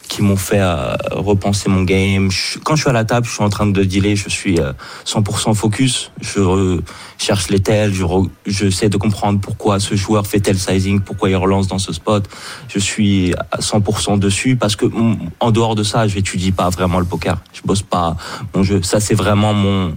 [0.09, 2.31] qui m'ont fait euh, repenser mon game.
[2.31, 4.59] Je- quand je suis à la table, je suis en train de dealer, je suis
[4.61, 4.73] euh,
[5.05, 6.11] 100% focus.
[6.21, 6.79] Je
[7.19, 11.29] cherche les tels, je re- j'essaie de comprendre pourquoi ce joueur fait tel sizing, pourquoi
[11.31, 12.29] il relance dans ce spot.
[12.69, 16.71] Je suis à 100% dessus parce que mm, en dehors de ça, je n'étudie pas
[16.71, 17.39] vraiment le poker.
[17.53, 18.17] Je bosse pas
[18.55, 18.83] mon jeu.
[18.83, 19.97] Ça, c'est vraiment mon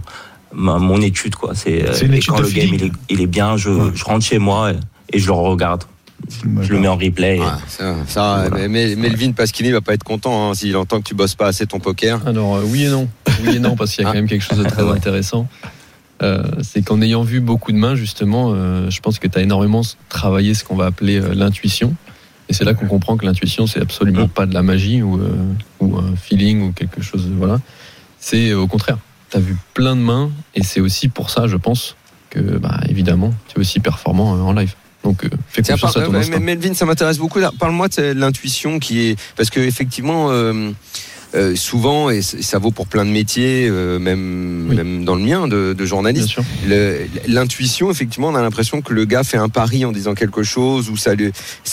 [0.52, 1.54] ma- mon étude quoi.
[1.54, 3.90] C'est euh, quand le game il est, il est bien, je, Ouais.
[3.94, 4.76] je rentre chez moi et,
[5.12, 5.84] et je le regarde.
[6.62, 7.36] Je le mets en replay.
[7.36, 8.68] et- Ouais, ça, ça, Voilà.
[8.68, 11.46] mais- mais Melvin Pasquini va pas être content hein, s'il entend que tu bosses pas
[11.48, 12.26] assez ton poker.
[12.26, 13.08] Alors euh, oui et non.
[13.44, 14.92] Oui et non, parce qu'il y a quand même quelque chose de très Ouais.
[14.92, 15.48] intéressant.
[16.22, 19.42] Euh, c'est qu'en ayant vu beaucoup de mains, justement, euh, je pense que tu as
[19.42, 21.94] énormément travaillé ce qu'on va appeler euh, l'intuition.
[22.48, 25.30] Et c'est là qu'on comprend que l'intuition, c'est absolument pas de la magie ou, euh,
[25.78, 27.26] ou un feeling ou quelque chose.
[27.26, 27.60] de- Voilà.
[28.18, 28.98] C'est euh, au contraire.
[29.30, 31.96] Tu as vu plein de mains et c'est aussi pour ça, je pense,
[32.28, 34.74] que, bah, évidemment, tu es aussi performant euh, en live.
[35.04, 37.40] Donc, euh, fais Tiens, confiance par- à ton euh, Melvin, ça m'intéresse beaucoup.
[37.58, 39.18] Parle-moi de l'intuition qui est.
[39.36, 40.70] Parce que, effectivement, euh,
[41.34, 44.76] euh, souvent, et ça vaut pour plein de métiers, euh, même, Oui.
[44.76, 46.36] même dans le mien de, journaliste,
[47.26, 50.90] l'intuition, effectivement, on a l'impression que le gars fait un pari en disant quelque chose
[50.90, 51.14] ou ça,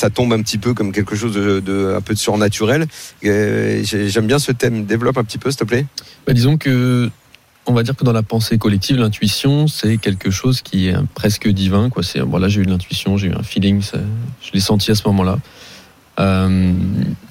[0.09, 2.85] tombe un petit peu comme quelque chose de, de- un peu de surnaturel.
[3.25, 4.85] Euh, j'ai- J'aime bien ce thème.
[4.85, 5.85] Développe un petit peu, s'il te plaît.
[6.25, 7.09] Bah, disons que,
[7.67, 11.47] on va dire que dans la pensée collective, l'intuition, c'est quelque chose qui est presque
[11.49, 11.89] divin.
[11.89, 12.01] Quoi.
[12.01, 15.39] C'est, voilà, j'ai eu l'intuition, j'ai eu un feeling, je l'ai senti à ce moment-là.
[16.19, 16.73] Euh,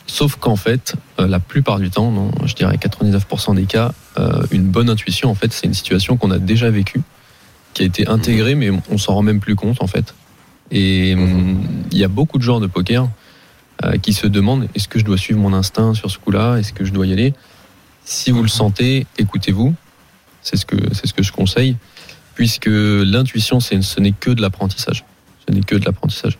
[0.06, 4.64] sauf qu'en fait, euh, la plupart du temps, je dirais 99% des cas, euh, une
[4.64, 7.02] bonne intuition, en fait, c'est une situation qu'on a déjà vécue,
[7.74, 10.14] qui a été intégrée, mais on s'en rend même plus compte, en fait.
[10.70, 13.08] Et il y a beaucoup de joueurs de poker
[14.02, 16.56] qui se demandent est-ce que je dois suivre mon instinct sur ce coup-là?
[16.56, 17.34] Est-ce que je dois y aller?
[18.04, 19.74] Si vous le sentez, écoutez-vous.
[20.48, 21.76] C'est ce que c'est ce que je conseille,
[22.36, 25.04] puisque l'intuition, c'est ce n'est que de l'apprentissage.
[25.48, 26.38] Ce n'est que de l'apprentissage,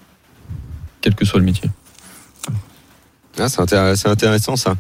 [1.01, 1.69] quel que soit le métier.
[3.39, 4.77] Ah, c'est intér- c'est intéressant ça.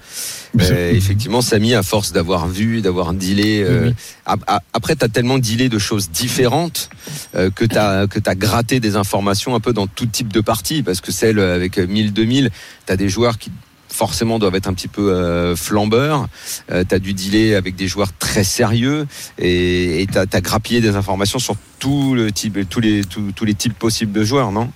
[0.61, 3.95] Euh, effectivement, Samy, à force d'avoir vu, d'avoir dealé, euh, Oui,
[4.27, 4.35] oui.
[4.73, 6.89] après, tu as tellement dealé de choses différentes
[7.35, 10.41] euh, que tu as, que as gratté des informations un peu dans tout type de
[10.41, 10.83] parties.
[10.83, 12.49] Parce que celle avec 1000-2000,
[12.87, 13.51] tu as des joueurs qui
[13.97, 16.29] forcément doivent être un petit peu euh, flambeurs.
[16.71, 19.07] Euh, tu as dû dealer avec des joueurs très sérieux
[19.39, 24.71] et tu as, grappillé des informations sur tous, les, types possibles de joueurs, non?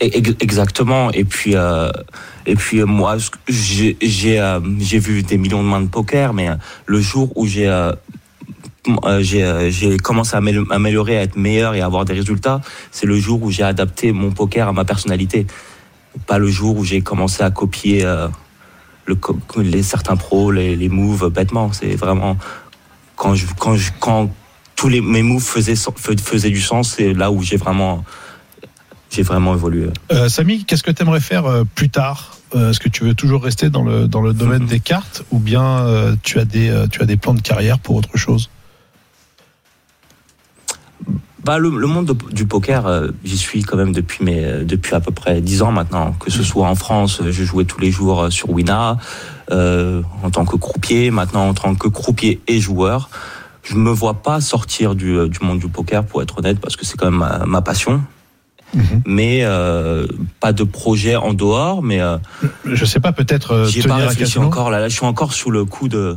[0.00, 1.12] Ex- Exactement.
[1.12, 1.90] Et puis, euh,
[2.44, 3.16] et puis euh, moi,
[3.48, 3.96] j'ai
[4.98, 6.48] vu des millions de mains de poker, mais
[6.86, 7.70] le jour où j'ai
[9.20, 13.16] j'ai commencé à m'amélio- améliorer, à être meilleur et à avoir des résultats, c'est le
[13.16, 15.46] jour où j'ai adapté mon poker à ma personnalité.
[16.26, 18.28] Pas le jour où j'ai commencé à copier euh,
[19.56, 21.72] les certains pros, les, les moves bêtement.
[21.72, 22.36] C'est vraiment
[23.16, 23.34] quand
[23.98, 24.30] quand
[24.76, 28.04] tous les mes moves faisaient du sens, c'est là où j'ai vraiment
[29.54, 29.88] évolué.
[30.10, 32.36] Euh, Samy, qu'est-ce que tu aimerais faire euh, plus tard?
[32.54, 35.86] Est-ce que tu veux toujours rester dans le, domaine des cartes ou bien
[36.22, 38.50] tu as des plans de carrière pour autre chose?
[41.44, 44.64] Bah, le, le monde de- du poker, euh, j'y suis quand même depuis, mes, euh,
[44.64, 46.12] depuis à peu près 10 ans maintenant.
[46.20, 48.98] Que ce soit en France, euh, je jouais tous les jours euh, sur Wina,
[49.50, 53.10] euh, en tant que croupier, maintenant en tant que croupier et joueur.
[53.64, 56.84] Je me vois pas sortir du, du monde du poker, pour être honnête, parce que
[56.86, 58.02] c'est quand même ma, ma passion.
[58.74, 59.02] Mhm.
[59.04, 60.06] Mais euh,
[60.40, 62.16] pas de projet en dehors, mais euh,
[62.64, 64.70] Je sais pas, peut-être euh, j'y ai pas réfléchi encore.
[64.70, 66.16] Là, là, je suis encore sous le coup de...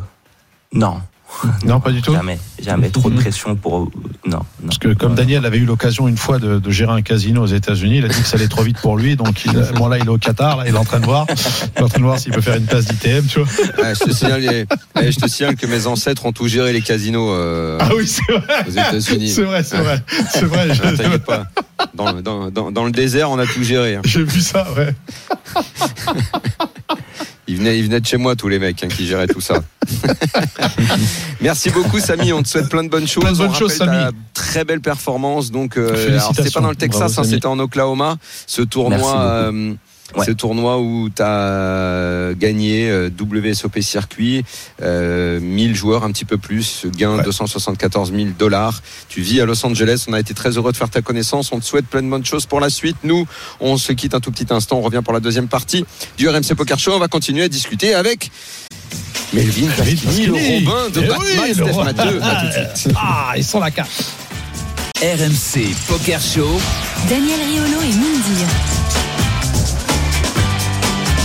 [0.74, 1.02] Non.
[1.66, 2.14] Non, pas du tout.
[2.14, 3.92] Jamais, jamais trop de pression pour.
[4.26, 4.40] Non, non.
[4.66, 7.48] Parce que comme Daniel avait eu l'occasion une fois de, de gérer un casino aux
[7.48, 9.16] États-Unis, il a dit que ça allait trop vite pour lui.
[9.16, 11.26] Donc il, bon là, il est au Qatar, là, il est en train de voir,
[11.30, 13.48] il est en train de voir s'il peut faire une place d'ITM, tu vois.
[13.84, 16.82] Ouais, je, te signale, les- je te signale que mes ancêtres ont tout géré les
[16.82, 18.64] casinos euh, Ah oui, c'est vrai.
[18.68, 19.30] aux États-Unis.
[19.30, 20.68] C'est vrai, c'est vrai, c'est vrai.
[20.70, 21.46] Ah, je- T'inquiète pas.
[21.94, 23.96] Dans, le- dans, dans, dans le désert, on a tout géré.
[23.96, 24.02] hein.
[24.06, 24.94] J'ai vu ça, ouais.
[27.48, 29.62] Ils venaient, ils venaient de chez moi, tous les mecs hein, qui géraient tout ça.
[31.42, 32.34] Merci beaucoup, Samy.
[32.34, 33.24] On te souhaite plein de bonnes choses.
[33.24, 33.98] Plein de bonnes On choses, Samy.
[34.34, 35.52] Très belle performance.
[35.52, 38.18] Donc, euh, alors pas dans le Texas, hein, c'était en Oklahoma.
[38.48, 39.52] Ce tournoi,
[40.16, 40.26] Ouais.
[40.26, 44.46] ce tournoi où tu as gagné euh, WSOP circuit,
[44.82, 47.24] euh, 1000 joueurs, un petit peu plus, gain Ouais.
[47.24, 48.82] 274 000 dollars.
[49.10, 50.06] Tu vis à Los Angeles.
[50.08, 51.52] On a été très heureux de faire ta connaissance.
[51.52, 52.98] On te souhaite plein de bonnes choses pour la suite.
[53.04, 53.26] Nous,
[53.60, 54.78] on se quitte un tout petit instant.
[54.78, 55.86] On revient pour la deuxième partie
[56.18, 56.94] du RMC Poker Show.
[56.94, 58.30] On va continuer à discuter avec
[59.34, 60.34] Melvin Pasquini, le.
[60.34, 61.84] Robin de Eh Batman, oui, Steph Robin.
[61.94, 62.22] Matteux.
[62.22, 62.94] À tout de suite.
[62.96, 64.06] Ah, ils sont la carte.
[65.02, 66.48] RMC Poker Show.
[67.10, 68.48] Daniel Riolo et Mindir.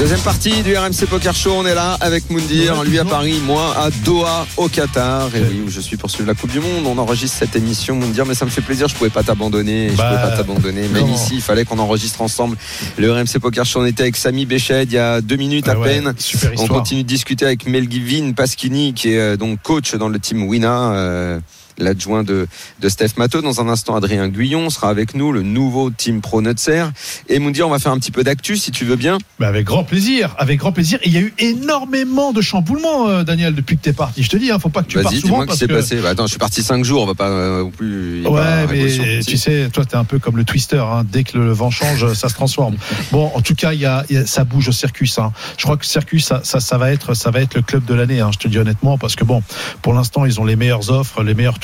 [0.00, 3.04] Deuxième partie du RMC Poker Show, on est là avec Moundir, lui à.
[3.04, 5.28] Paris, moi à Doha au Qatar.
[5.36, 6.86] Et oui, où je suis pour suivre la Coupe du Monde.
[6.86, 9.96] On enregistre cette émission Moundir, mais ça me fait plaisir, je pouvais pas t'abandonner, je
[9.96, 10.88] Bah, pouvais pas t'abandonner.
[10.88, 11.14] Même non.
[11.14, 12.56] ici, il fallait qu'on enregistre ensemble.
[12.96, 15.72] Le RMC Poker Show, on était avec Samy Béchet il y a deux minutes à
[15.72, 16.14] Ah ouais, peine.
[16.16, 20.18] Super On continue de discuter avec Melvin Pasquini, qui est euh, donc coach dans le
[20.18, 20.92] team Wina.
[20.94, 21.40] euh,
[21.80, 22.46] L'adjoint de,
[22.80, 23.42] de Steph Matteux.
[23.42, 26.84] Dans un instant, Adrien Guyon sera avec nous, le nouveau team Pro Nutser.
[27.28, 29.18] Et Moundir, on va faire un petit peu d'actu, si tu veux bien.
[29.38, 30.98] Bah, avec grand plaisir, avec grand plaisir.
[31.02, 34.22] Et il y a eu énormément de chamboulements, euh, Daniel, depuis que t'es parti.
[34.22, 35.66] Je te dis, hein, faut pas que tu partes Vas-y, souvent dis-moi ce qui s'est
[35.68, 35.72] que.
[35.74, 35.96] passé.
[35.96, 38.18] Bah, attends, je suis parti 5 jours, on va pas euh, plus.
[38.18, 40.78] il pas Ouais, mais tu sais, toi, t'es un peu comme le twister.
[40.78, 41.04] Hein.
[41.10, 42.76] Dès que le vent change, ça se transforme.
[43.12, 45.18] Bon, en tout cas, il y a, il y a- ça bouge au Circus.
[45.18, 45.32] Hein.
[45.56, 47.94] Je crois que Circus, ça, ça, ça va être, ça va être le club de
[47.94, 48.20] l'année.
[48.20, 49.42] Hein, je te dis honnêtement, parce que bon,
[49.82, 51.58] pour l'instant, ils ont les meilleures offres, les meilleurs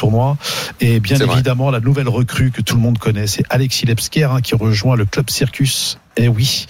[0.81, 1.35] et bien vrai.
[1.35, 4.97] évidemment, la nouvelle recrue que tout le monde connaît, c'est Alexis Lepsker hein, qui rejoint
[4.97, 5.99] le club Circus.
[6.17, 6.67] Et oui,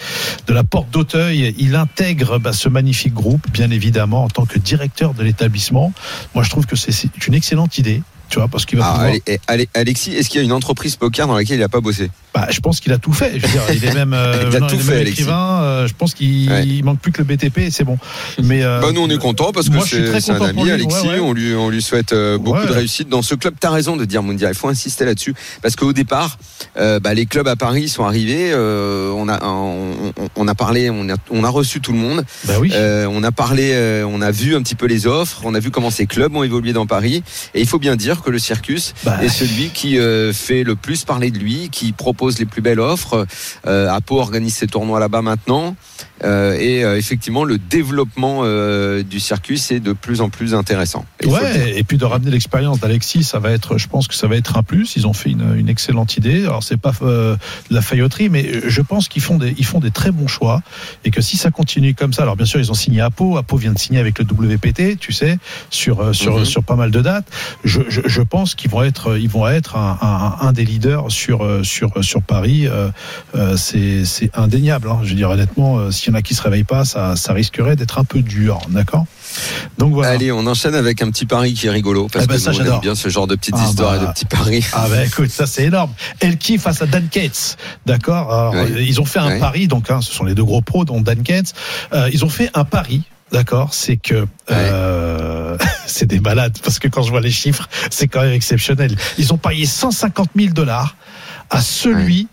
[0.49, 4.59] de la porte d'Auteuil, il intègre bah, ce magnifique groupe, bien évidemment, en tant que
[4.59, 5.93] directeur de l'établissement.
[6.35, 8.03] Moi, je trouve que c'est une excellente idée.
[8.29, 9.09] Tu vois, parce qu'il va Ah, pouvoir.
[9.11, 11.69] allez, eh, allez, Alexis, est-ce qu'il y a une entreprise poker dans laquelle il n'a
[11.69, 12.11] pas bossé?
[12.35, 13.39] Bah, je pense qu'il a tout fait.
[13.39, 15.61] Je veux dire, il est même, euh, Il a non, tout est fait, écrivain.
[15.63, 16.83] euh, je pense qu'il Ouais.
[16.83, 17.99] manque plus que le BTP et c'est bon.
[18.43, 19.81] Mais euh, bah, Nous, on est content parce que
[20.21, 21.07] c'est un ami, Alexis.
[21.07, 21.21] ouais, ouais.
[21.21, 23.55] On, lui, on lui souhaite beaucoup de réussite dans ce club.
[23.61, 24.53] Tu as raison de dire, Mondial.
[24.53, 25.35] Il faut insister là-dessus.
[25.63, 26.37] Parce qu'au départ,
[26.77, 28.53] bah, les clubs à Paris sont arrivés.
[28.55, 32.25] on, a, on, on- on a parlé, on a, on a reçu tout le monde.
[32.45, 32.73] bah oui.
[32.75, 35.91] On a parlé, on a vu un petit peu les offres, on a vu comment
[35.91, 37.23] ces clubs ont évolué dans Paris.
[37.55, 40.77] Et il faut bien dire que le Circus Bah, est celui qui euh, fait le
[40.77, 43.27] plus parler de lui, qui propose les plus belles offres.
[43.67, 45.77] Euh, Apo organise ses tournois là-bas maintenant.
[46.25, 51.05] Euh, et euh, effectivement, le développement euh, du Circus est de plus en plus intéressant.
[51.21, 51.27] Et.
[51.27, 54.37] Ouais, et puis de ramener l'expérience d'Alexis, ça va être, je pense que ça va
[54.37, 54.97] être un plus.
[54.97, 56.45] Ils ont fait une, une excellente idée.
[56.45, 57.37] Alors c'est pas de
[57.71, 60.63] la failloterie, mais je pense qu'ils font des, ils font des très bons choix
[61.05, 63.57] et que si ça continue comme ça, alors bien sûr ils ont signé Apo, Apo
[63.57, 65.39] vient de signer avec le WPT, tu sais,
[65.71, 66.45] sur sur Mhm.
[66.45, 67.27] sur pas mal de dates.
[67.65, 71.11] Je, je, je pense qu'ils vont être, ils vont être un, un, un des leaders
[71.11, 72.67] sur sur sur Paris.
[73.57, 74.89] C'est c'est indéniable.
[74.91, 75.01] Hein.
[75.03, 77.33] Je veux dire honnêtement, euh, s'il y en a qui se réveillent pas, ça ça
[77.33, 79.07] risquerait d'être un peu dur, d'accord?
[79.77, 80.11] Donc voilà.
[80.13, 82.51] Allez, on enchaîne avec un petit pari qui est rigolo parce Ah bah que ça,
[82.53, 82.81] nous, on aime j'adore.
[82.81, 84.03] bien ce genre de petites Ah histoires bah.
[84.03, 84.65] et de petits paris.
[84.73, 85.93] Ah bah écoute, ça c'est énorme.
[86.21, 88.53] Elki face à Dan Cates, d'accord?
[88.55, 88.71] Ouais.
[88.77, 89.41] euh, Ils ont fait un Ouais.
[89.41, 91.53] pari, donc hein, ce sont les deux gros pros, dont Dan Cates.
[91.93, 93.75] Euh, ils ont fait un pari, d'accord?
[93.75, 98.23] C'est que euh, c'est des malades parce que quand je vois les chiffres, c'est quand
[98.23, 98.95] même exceptionnel.
[99.19, 100.95] Ils ont parié 150 000 dollars
[101.51, 102.29] à celui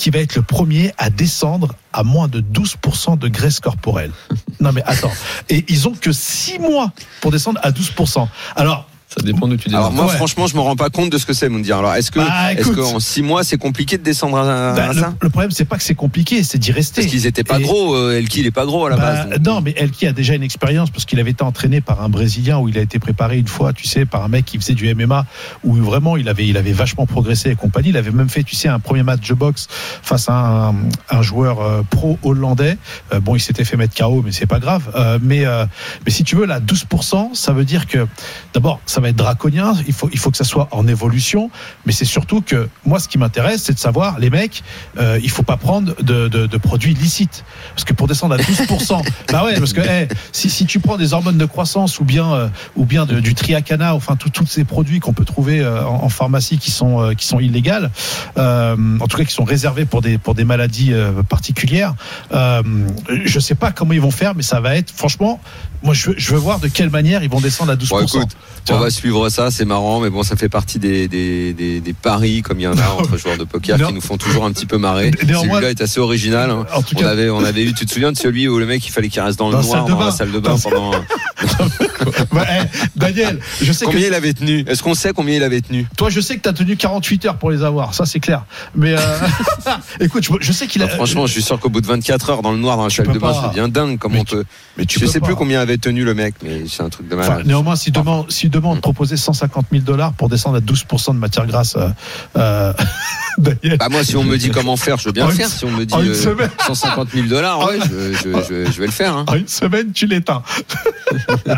[0.00, 4.12] qui va être le premier à descendre à moins de 12% de graisse corporelle.
[4.58, 5.12] Non mais attends,
[5.50, 8.26] et ils ont que 6 mois pour descendre à 12%.
[8.56, 10.04] Alors Ça dépend d'où tu Alors démarres.
[10.04, 10.16] moi, Ouais.
[10.16, 11.78] franchement, je me rends pas compte de ce que c'est, Moundir.
[11.78, 14.92] Alors, est-ce que, Bah, est-ce qu'en six mois, c'est compliqué de descendre à, à bah,
[14.92, 17.00] le, ça le problème c'est pas que c'est compliqué, c'est d'y rester.
[17.00, 17.96] Parce qu'ils étaient pas Et- gros.
[17.96, 19.28] euh, Elki, il est pas gros à la Bah, base.
[19.30, 22.08] donc- non, mais Elki a déjà une expérience parce qu'il avait été entraîné par un
[22.08, 24.74] Brésilien où il a été préparé une fois, tu sais, par un mec qui faisait
[24.74, 25.26] du MMA
[25.64, 27.88] où vraiment il avait, il avait vachement progressé et compagnie.
[27.88, 29.66] Il avait même fait, tu sais, un premier match de boxe
[30.04, 30.74] face à un,
[31.10, 32.78] un joueur euh, pro hollandais.
[33.12, 34.88] Euh, bon, il s'était fait mettre KO, mais c'est pas grave.
[34.94, 35.66] Euh, mais, euh,
[36.06, 38.06] mais si tu veux, là, 12%, ça veut dire que
[38.54, 39.72] d'abord, ça ça va être draconien.
[39.86, 41.50] Il faut, il faut que ça soit en évolution.
[41.86, 44.62] Mais c'est surtout que moi, ce qui m'intéresse, c'est de savoir, les mecs,
[44.98, 47.44] euh, il faut pas prendre de, de, de produits illicites.
[47.74, 50.98] Parce que pour descendre à 12%, bah ouais, parce que eh, si, si tu prends
[50.98, 54.64] des hormones de croissance ou bien, euh, ou bien de- du triacana, enfin tous ces
[54.64, 57.90] produits qu'on peut trouver euh, en, en pharmacie qui sont, euh, qui sont illégales,
[58.36, 61.94] euh, en tout cas qui sont réservés pour des, pour des maladies euh, particulières,
[62.34, 62.62] euh,
[63.24, 65.40] je sais pas comment ils vont faire, mais ça va être, franchement,
[65.82, 67.88] moi je veux, je veux voir de quelle manière ils vont descendre à 12%.
[67.88, 68.36] Bon, écoute,
[68.66, 71.52] Tu on vois va suivre ça, c'est marrant, mais bon, ça fait partie des, des,
[71.52, 73.88] des, des paris, comme il y en a entre joueurs de poker, Non.
[73.88, 75.10] qui nous font toujours un petit peu marrer.
[75.20, 76.50] Celui-là est assez original.
[76.50, 76.66] hein.
[76.74, 78.66] En tout On cas, avait, on avait eu, tu te souviens de celui où le
[78.66, 80.10] mec, il fallait qu'il reste dans le Dans noir, salle de dans la bain.
[80.10, 80.90] salle de bain pendant.
[82.32, 82.64] bah, eh,
[82.96, 84.64] Daniel, je sais Combien que il avait tenu?
[84.66, 85.86] Est-ce qu'on sait combien il avait tenu?
[85.96, 88.44] Toi, je sais que tu as tenu 48 heures pour les avoir, ça c'est clair.
[88.74, 89.00] Mais euh,
[90.00, 90.86] écoute, je, je sais qu'il a.
[90.86, 92.90] Non, Franchement, je suis sûr qu'au bout de 24 heures dans le noir, dans la
[92.90, 93.98] salle de bain, ça devient dingue.
[93.98, 94.44] Comment Mais on peut.
[94.76, 95.26] mais tu Je sais pas.
[95.26, 97.46] plus combien avait tenu le mec, mais c'est un truc de Enfin, malade.
[97.46, 101.46] néanmoins, si demain, si demain proposait 150 000 dollars pour descendre à 12% de matière
[101.46, 101.88] grasse, euh,
[102.36, 102.72] euh.
[103.38, 105.48] Bah moi, si on me dit comment faire, je veux bien En le faire.
[105.48, 106.50] Si on me dit en une euh, semaine.
[106.66, 109.16] 150 000 dollars, ouais, je, je, je, je vais le faire.
[109.16, 109.24] hein.
[109.28, 110.42] En une semaine, tu l'éteins.
[111.48, 111.56] Ah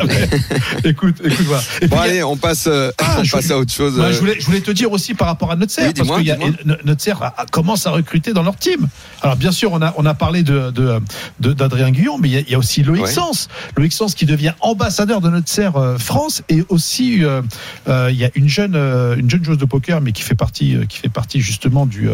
[0.84, 1.62] écoute, écoute, voilà.
[1.80, 3.96] Et Bon puis, allez, on passe, euh, Ah, on je- passe à autre chose.
[3.96, 4.12] Bah, euh.
[4.12, 6.30] je, voulais, je voulais te dire aussi par rapport à Notser, Oui, parce que y
[6.30, 6.50] a- dis-moi.
[6.64, 8.88] N- Notser a- a- commence à recruter dans leur team.
[9.20, 11.00] Alors bien sûr, on a, on a parlé de, de,
[11.40, 13.10] de- d'Adrien Guillon, mais il y a- il y, a aussi Loïc Ouais.
[13.10, 13.48] Sens.
[13.76, 17.42] Loïc Sens qui devient ambassadeur de Notser euh, France et aussi euh,
[17.88, 20.34] euh, il y a une jeune, euh, une jeune joueuse de poker, mais qui fait
[20.34, 22.08] partie, qui fait partie justement du,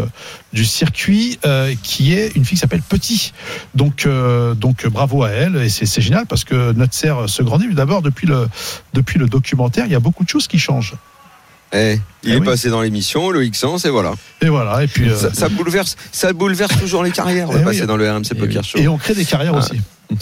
[0.53, 1.39] du circuit,
[1.83, 3.33] qui est une fille qui s'appelle Petit.
[3.75, 4.09] Donc,
[4.57, 7.69] donc bravo à elle et c'est, génial parce que Notser se grandit.
[7.75, 8.49] D'abord depuis le,
[8.95, 10.95] depuis le documentaire, il y a beaucoup de choses qui changent.
[11.73, 12.47] Eh, il Eh est oui.
[12.47, 14.13] passé dans l'émission, Loïc Sens, et voilà.
[14.41, 14.83] Et voilà.
[14.83, 15.09] Et puis.
[15.11, 17.49] euh, Ça, ça bouleverse, ça bouleverse toujours les carrières.
[17.51, 17.65] On Eh va oui.
[17.67, 18.69] passer dans le RMC Eh Poker oui.
[18.69, 18.79] Show.
[18.79, 19.59] Et on crée des carrières Ah.
[19.59, 19.81] aussi.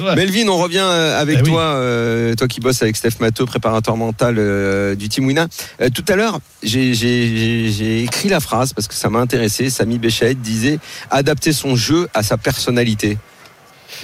[0.00, 0.14] Ouais.
[0.14, 1.48] Melvin, on revient euh, avec Eh oui.
[1.50, 5.48] toi, euh, toi qui bosses avec Steph Matteau, préparateur mental euh, du Team Wina.
[5.80, 9.70] Euh, tout à l'heure, j'ai- écrit la phrase parce que ça m'a intéressé.
[9.70, 10.78] Samy Béchaïd disait
[11.10, 13.18] adapter son jeu à sa personnalité.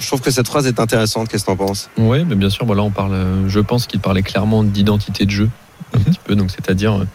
[0.01, 1.29] Je trouve que cette phrase est intéressante.
[1.29, 1.89] Qu'est-ce que t'en penses?
[1.97, 3.15] Oui, mais bien sûr, voilà, on parle,
[3.47, 5.49] je pense qu'il parlait clairement d'identité de jeu,
[5.95, 6.05] un Mhm.
[6.05, 6.35] petit peu.
[6.35, 7.07] Donc, c'est-à-dire, euh,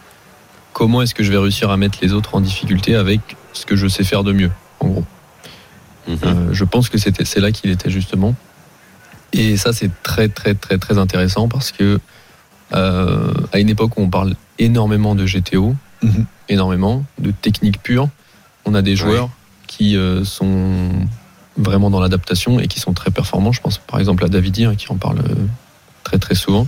[0.73, 3.19] comment est-ce que je vais réussir à mettre les autres en difficulté avec
[3.53, 5.05] ce que je sais faire de mieux, en gros.
[6.09, 8.35] Euh, je pense que c'était, c'est là qu'il était justement.
[9.33, 11.99] Et ça, c'est très, très, très, très intéressant parce que
[12.73, 16.25] euh, à une époque où on parle énormément de GTO, Mhm.
[16.49, 18.09] énormément de techniques pures,
[18.65, 19.29] on a des joueurs
[19.67, 20.89] qui euh, sont
[21.57, 23.51] vraiment dans l'adaptation et qui sont très performants.
[23.51, 25.21] Je pense par exemple à Davidi hein, qui en parle
[26.03, 26.67] très très souvent.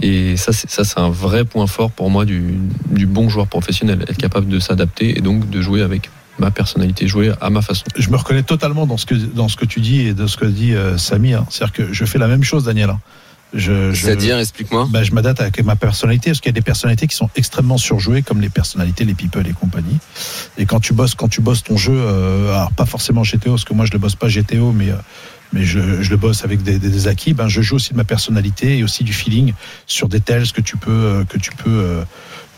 [0.00, 2.54] Et ça, c'est, ça, c'est un vrai point fort pour moi du,
[2.90, 6.08] du bon joueur professionnel, être capable de s'adapter et donc de jouer avec
[6.38, 7.84] ma personnalité, jouer à ma façon.
[7.96, 10.36] Je me reconnais totalement dans ce que, dans ce que tu dis et de ce
[10.36, 11.34] que dit euh, Samy.
[11.34, 11.46] hein.
[11.50, 12.90] C'est-à-dire que je fais la même chose, Daniel.
[12.90, 13.00] hein.
[13.54, 14.86] Je, je- C'est-à-dire, explique-moi.
[14.92, 17.78] bah, je m'adapte avec ma personnalité parce qu'il y a des personnalités qui sont extrêmement
[17.78, 19.96] surjouées comme les personnalités, les people et compagnie.
[20.58, 23.64] Et quand tu bosses, quand tu bosses ton jeu, euh, alors pas forcément GTO, parce
[23.64, 24.96] que moi je le bosse pas GTO, mais euh,
[25.52, 27.32] mais je, je le bosse avec des, des, des acquis.
[27.34, 29.52] Ben je joue aussi de ma personnalité et aussi du feeling
[29.86, 32.04] sur des tels que tu peux euh, que tu peux euh,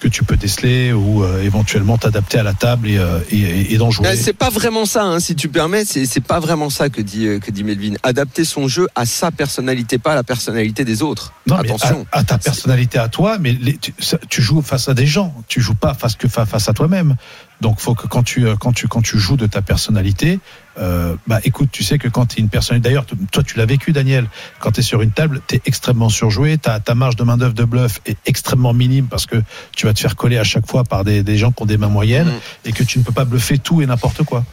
[0.00, 3.76] que tu peux déceler ou euh, éventuellement t'adapter à la table et, euh, et, et-
[3.76, 4.07] d'en jouer.
[4.09, 5.85] Euh, C'est pas vraiment ça, hein, si tu permets.
[5.85, 7.94] C'est pas vraiment ça que dit que dit Melvin.
[8.03, 11.35] Adapter son jeu à sa personnalité, pas à la personnalité des autres.
[11.46, 12.07] Non, Attention.
[12.12, 15.07] à, à ta personnalité à toi, mais les- tu, ça- tu joues face à des
[15.07, 17.16] gens, tu joues pas face que fa- face à toi-même.
[17.60, 20.38] Donc, faut que quand tu euh, quand tu quand tu joues de ta personnalité,
[20.78, 23.66] euh, bah écoute, tu sais que quand tu es une personnalité, d'ailleurs, toi tu l'as
[23.66, 24.28] vécu, Daniel,
[24.60, 27.36] quand tu es sur une table, tu es extrêmement surjoué, ta ta marge de main
[27.36, 29.36] d'œuvre de bluff est extrêmement minime parce que
[29.76, 31.76] tu vas te faire coller à chaque fois par des, des gens qui ont des
[31.76, 32.68] mains moyennes Mm.
[32.68, 34.44] et que tu ne peux pas bluffer tout et n'importe quoi.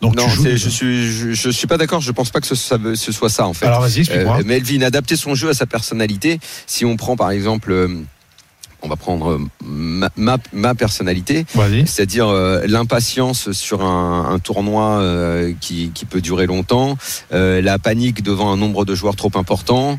[0.00, 2.00] Donc Non, je suis je, je suis pas d'accord.
[2.00, 3.66] Je pense pas que ce, ça veut- ce soit ça en fait.
[3.66, 4.38] Alors vas-y, explique-moi.
[4.40, 6.40] Euh, Melvin, adapter son jeu à sa personnalité.
[6.66, 7.88] Si on prend par exemple, euh,
[8.84, 11.46] on va prendre euh, ma, ma, ma personnalité,
[11.86, 16.98] c'est-à-dire euh, l'impatience sur un, un tournoi euh, qui, qui peut durer longtemps,
[17.32, 19.98] euh, la panique devant un nombre de joueurs trop important,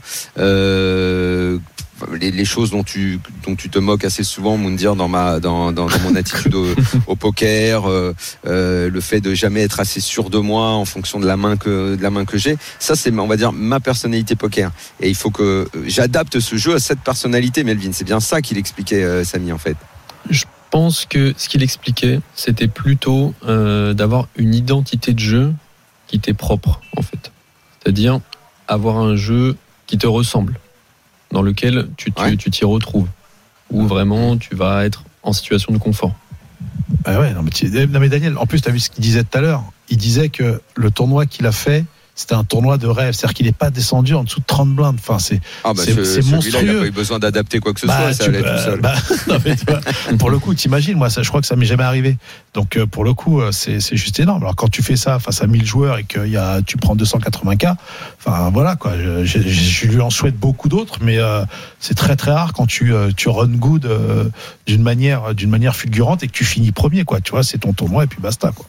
[2.19, 5.71] les, les choses dont tu dont tu te moques assez souvent, Moundir, dans ma dans,
[5.71, 6.67] dans, dans mon attitude au,
[7.07, 8.13] au poker, euh,
[8.45, 11.57] euh, le fait de jamais être assez sûr de moi en fonction de la main
[11.57, 14.71] que de la main que j'ai, ça c'est on va dire ma personnalité poker.
[14.99, 17.91] Et il faut que euh, j'adapte ce jeu à cette personnalité, Melvin.
[17.93, 19.77] C'est bien ça qu'il expliquait euh, Samy en fait.
[20.29, 25.53] Je pense que ce qu'il expliquait, c'était plutôt d'avoir une identité de jeu
[26.07, 27.31] qui t'est propre, en fait.
[27.79, 28.19] C'est-à-dire
[28.67, 29.55] avoir un jeu
[29.87, 30.59] qui te ressemble,
[31.31, 32.37] dans lequel tu tu- Ouais.
[32.37, 33.07] tu t'y retrouves,
[33.71, 36.13] où vraiment tu vas être en situation de confort.
[37.05, 39.01] Ah ouais, non mais, tu- non mais Daniel, en plus, tu as vu ce qu'il
[39.03, 39.63] disait tout à l'heure.
[39.89, 41.83] Il disait que le tournoi qu'il a fait,
[42.15, 43.13] c'était un tournoi de rêve.
[43.13, 44.95] C'est-à-dire qu'il n'est pas descendu en dessous de 30 blindes.
[44.99, 46.79] Enfin, c'est Ah bah celui-là, il n'a monstrueux.
[46.79, 48.79] pas eu besoin d'adapter quoi que ce Bah, soit, ça allait tout seul.
[48.81, 48.93] bah,
[49.27, 49.81] non, mais tu vois,
[50.17, 52.17] pour le coup, t'imagines, moi, ça, je crois que ça m'est jamais arrivé.
[52.53, 54.41] Donc, euh, pour le coup, euh, c'est juste énorme.
[54.43, 56.95] Alors, quand tu fais ça face à 1000 joueurs et que y a, tu prends
[56.95, 57.65] 280 k,
[58.19, 58.93] enfin, voilà, quoi.
[58.97, 61.43] Je, je- je lui en souhaite beaucoup d'autres, mais euh,
[61.81, 64.29] c'est très, très rare quand tu, euh, tu run good euh,
[64.67, 67.19] d'une manière, d'une manière fulgurante et que tu finis premier, quoi.
[67.19, 68.65] Tu vois, c'est ton tournoi et puis basta, quoi.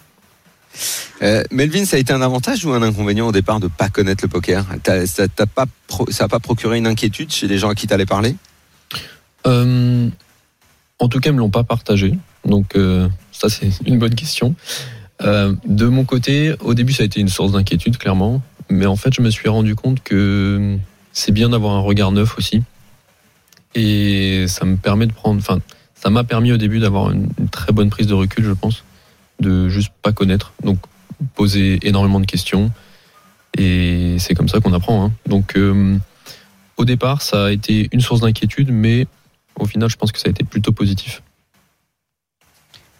[1.22, 4.24] Euh, Melvin, ça a été un avantage ou un inconvénient au départ de pas connaître
[4.24, 4.64] le poker?
[5.06, 8.36] Ça n'a pas, procuré une inquiétude chez les gens à qui t'allais parler?
[9.46, 10.08] Euh,
[10.98, 12.14] en tout cas, ils me l'ont pas partagé.
[12.44, 14.54] Donc, euh, ça, c'est une bonne question.
[15.20, 18.42] De mon côté, au début, ça a été une source d'inquiétude, clairement.
[18.68, 20.76] Mais en fait, je me suis rendu compte que
[21.12, 22.62] c'est bien d'avoir un regard neuf aussi.
[23.74, 25.38] Et ça me permet de prendre.
[25.38, 25.60] Enfin,
[25.94, 28.84] ça m'a permis au début d'avoir une très bonne prise de recul, je pense.
[29.40, 30.52] De juste pas connaître.
[30.62, 30.78] Donc,
[31.34, 32.70] poser énormément de questions.
[33.56, 35.06] Et c'est comme ça qu'on apprend.
[35.06, 35.12] hein.
[35.26, 35.96] Donc, euh,
[36.76, 39.06] au départ, ça a été une source d'inquiétude, mais
[39.58, 41.22] au final, je pense que ça a été plutôt positif.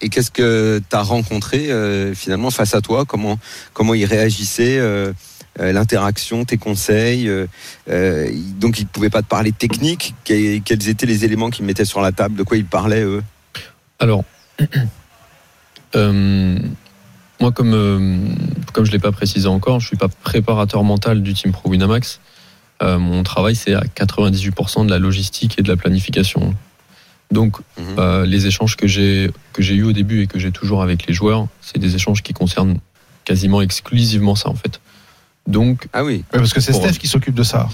[0.01, 3.05] Et qu'est-ce que tu as rencontré euh, finalement face à toi?
[3.07, 3.39] Comment,
[3.73, 5.13] comment ils réagissaient euh,
[5.59, 7.31] L'interaction, tes conseils
[7.87, 10.15] Donc ils ne pouvaient pas te parler technique?
[10.23, 12.37] Quels quels étaient les éléments qu'ils mettaient sur la table?
[12.37, 13.23] De quoi ils parlaient eux?
[13.99, 14.23] Alors,
[15.97, 16.59] euh,
[17.41, 18.17] moi, comme, euh,
[18.73, 21.53] comme je ne l'ai pas précisé encore, je ne suis pas préparateur mental du Team
[21.53, 22.21] Pro Winamax.
[22.83, 26.55] Euh, mon travail, c'est à 98% de la logistique et de la planification.
[27.33, 28.25] Donc, Mhm.
[28.25, 31.15] les échanges que j'ai que j'ai eu au début et que j'ai toujours avec les
[31.15, 32.79] joueurs, c'est des échanges qui concernent
[33.25, 34.81] quasiment exclusivement ça en fait.
[35.47, 37.69] Donc, Ah oui Ouais, parce que c'est Steph qui s'occupe de ça.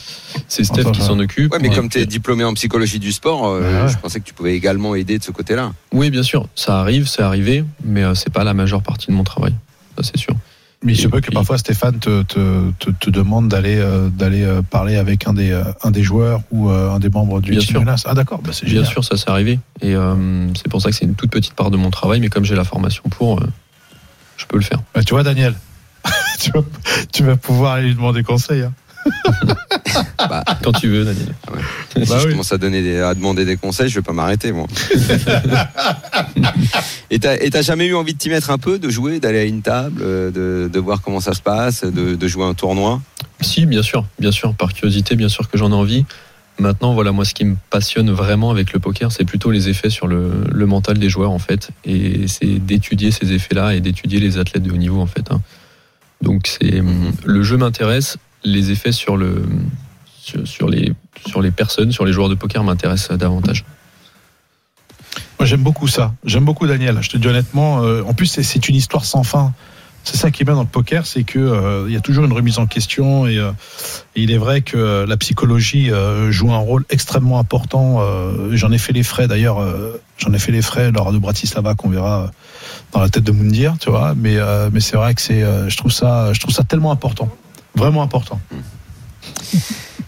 [0.48, 1.52] c'est Steph Enfin, qui s'en occupe.
[1.52, 3.88] Ouais, mais comme tu es puis- diplômé en psychologie du sport, euh, Ouais, ouais.
[3.88, 5.72] je pensais que tu pouvais également aider de ce côté-là.
[5.92, 9.12] Oui, bien sûr, ça arrive, c'est arrivé, mais euh, c'est pas la majeure partie de
[9.12, 9.54] mon travail.
[9.96, 10.34] Ça, c'est sûr.
[10.84, 14.08] Mais il se Et peut que parfois Stéphane te, te, te, te demande d'aller euh,
[14.08, 17.40] d'aller euh, parler avec un des, euh, un des joueurs ou euh, un des membres
[17.40, 17.84] du Bien team sûr.
[18.06, 19.60] Ah d'accord, bah, c'est Bien sûr, ça s'est arrivé.
[19.80, 22.28] Et euh, c'est pour ça que c'est une toute petite part de mon travail, mais
[22.30, 23.46] comme j'ai la formation pour, euh,
[24.36, 24.80] je peux le faire.
[24.92, 25.54] Bah, tu vois Daniel,
[26.40, 26.62] tu, vas,
[27.12, 28.62] tu vas pouvoir aller lui demander conseil.
[28.62, 28.72] Hein.
[30.28, 31.34] Bah, Quand tu veux, Daniel.
[31.96, 32.30] si Bah je oui.
[32.32, 34.66] commence à, donner des- à demander des conseils, je vais pas m'arrêter, moi.
[37.10, 39.62] et t'as jamais eu envie de t'y mettre un peu, de jouer, d'aller à une
[39.62, 43.00] table, euh, de, de voir comment ça se passe, de, de jouer un tournoi?
[43.40, 46.04] Si, bien sûr, bien sûr, par curiosité, bien sûr que j'en ai envie.
[46.58, 49.90] Maintenant, voilà, moi, ce qui me passionne vraiment avec le poker, c'est plutôt les effets
[49.90, 51.70] sur le, le mental des joueurs, en fait.
[51.84, 55.30] Et c'est d'étudier ces effets-là et d'étudier les athlètes de haut niveau, en fait.
[55.32, 55.40] hein.
[56.22, 57.12] Donc, c'est Mhm.
[57.24, 59.44] le jeu m'intéresse, les effets sur le
[60.20, 60.92] sur, sur les
[61.26, 63.64] sur les personnes, sur les joueurs de poker m'intéressent davantage.
[65.38, 66.14] Moi j'aime beaucoup ça.
[66.24, 66.98] J'aime beaucoup Daniel.
[67.02, 67.82] Je te dis honnêtement.
[67.82, 69.52] euh, en plus c'est- c'est une histoire sans fin.
[70.04, 72.24] C'est ça qui est bien dans le poker, c'est que euh, il y a toujours
[72.24, 73.52] une remise en question et, euh,
[74.16, 77.98] il est vrai que la psychologie euh, joue un rôle extrêmement important.
[78.00, 79.60] euh, j'en ai fait les frais d'ailleurs.
[79.60, 82.26] euh, j'en ai fait les frais lors de Bratislava qu'on verra euh,
[82.92, 84.14] dans la tête de Moundir, tu vois.
[84.16, 84.36] Mais
[84.72, 87.28] mais c'est vrai que c'est, je trouve ça, je trouve ça tellement important,
[87.74, 88.40] vraiment important.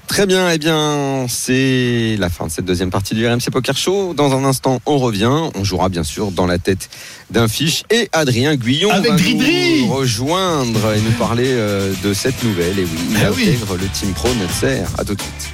[0.07, 4.15] Très bien, eh bien, c'est la fin de cette deuxième partie du RMC Poker Show.
[4.15, 5.51] Dans un instant, on revient.
[5.55, 6.89] On jouera bien sûr dans la tête
[7.31, 7.83] d'un fiche.
[7.91, 12.79] Et Adrien Guyon Avec va Dridri nous rejoindre et nous parler euh, de cette nouvelle.
[12.79, 13.43] Et oui, il oui.
[13.49, 14.83] intègre le Team Pro Netser.
[14.99, 15.49] À tout de suite.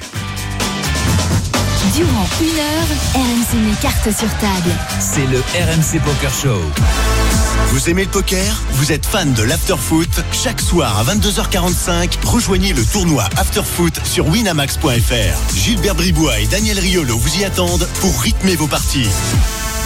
[1.95, 4.71] Durant une heure, RMC met carte sur table.
[4.99, 7.40] C'est le RMC Poker Show.
[7.67, 12.83] Vous aimez le poker Vous êtes fan de l'afterfoot Chaque soir à 22h45, rejoignez le
[12.85, 15.55] tournoi Afterfoot sur winamax.fr.
[15.55, 19.07] Gilbert Bribois et Daniel Riolo vous y attendent pour rythmer vos parties.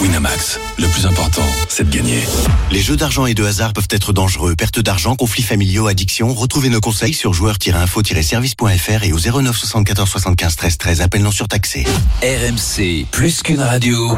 [0.02, 2.22] Winamax, le plus important, c'est de gagner.
[2.70, 4.54] Les jeux d'argent et de hasard peuvent être dangereux.
[4.56, 6.34] Perte d'argent, conflits familiaux, addiction.
[6.34, 11.02] Retrouvez nos conseils sur joueurs-info-service.fr et au 09 74 75 13 13.
[11.02, 11.86] Appel non surtaxé.
[12.22, 14.18] RMC, plus qu'une radio,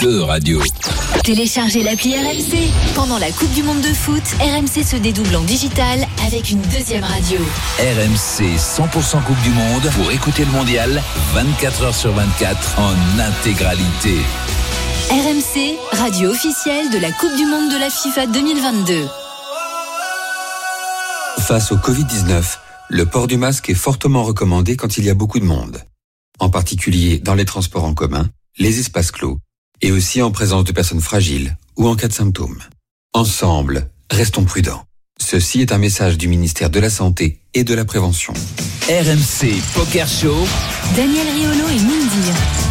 [0.00, 0.62] deux radios.
[1.24, 2.70] Téléchargez l'appli RMC.
[2.94, 7.04] Pendant la Coupe du Monde de foot, RMC se dédouble en digital avec une deuxième
[7.04, 7.38] radio.
[7.78, 11.02] RMC 100% Coupe du Monde pour écouter le mondial
[11.34, 14.16] 24 heures sur 24 en intégralité.
[15.10, 19.06] RMC, radio officielle de la Coupe du Monde de la FIFA 2022.
[21.38, 25.38] Face au Covid-19, le port du masque est fortement recommandé quand il y a beaucoup
[25.38, 25.80] de monde,
[26.40, 29.38] en particulier dans les transports en commun, les espaces clos,
[29.80, 32.60] et aussi en présence de personnes fragiles ou en cas de symptômes.
[33.14, 34.82] Ensemble, restons prudents.
[35.20, 38.34] Ceci est un message du ministère de la Santé et de la Prévention.
[38.88, 40.36] RMC Poker Show,
[40.96, 42.65] Daniel Riolo et Mindir.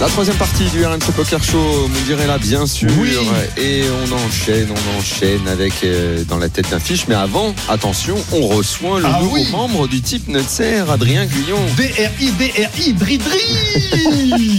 [0.00, 2.90] La troisième partie du RMC Poker Show, vous direz là, bien sûr.
[2.98, 3.10] Oui.
[3.56, 7.06] Et on enchaîne, on enchaîne avec euh, dans la tête d'un fiche.
[7.08, 9.48] Mais avant, attention, on reçoit le Ah nouveau oui.
[9.50, 11.58] membre du type Nutser, Adrien Guyon.
[11.76, 14.58] DRI, DRI, Dridri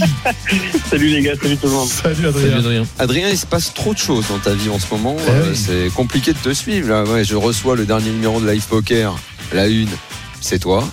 [0.90, 1.88] Salut les gars, salut tout le monde.
[1.88, 2.58] Salut Salut Adrien.
[2.58, 2.86] Adrien.
[2.98, 5.16] Adrien, il se passe trop de choses dans ta vie en ce moment.
[5.18, 5.56] Eh Euh, oui.
[5.56, 6.88] C'est compliqué de te suivre.
[6.88, 7.04] Là.
[7.04, 9.14] Ouais, je reçois le dernier numéro de Live Poker,
[9.52, 9.88] la une.
[10.40, 10.88] C'est toi.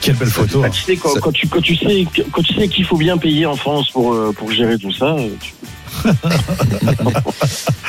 [0.00, 0.60] Quelle belle photo.
[0.60, 0.70] Bah, hein.
[0.70, 3.18] tu sais, quand, Ça- quand tu, quand tu sais, quand tu sais qu'il faut bien
[3.18, 5.52] payer en France pour, euh, pour gérer tout ça, euh, tu-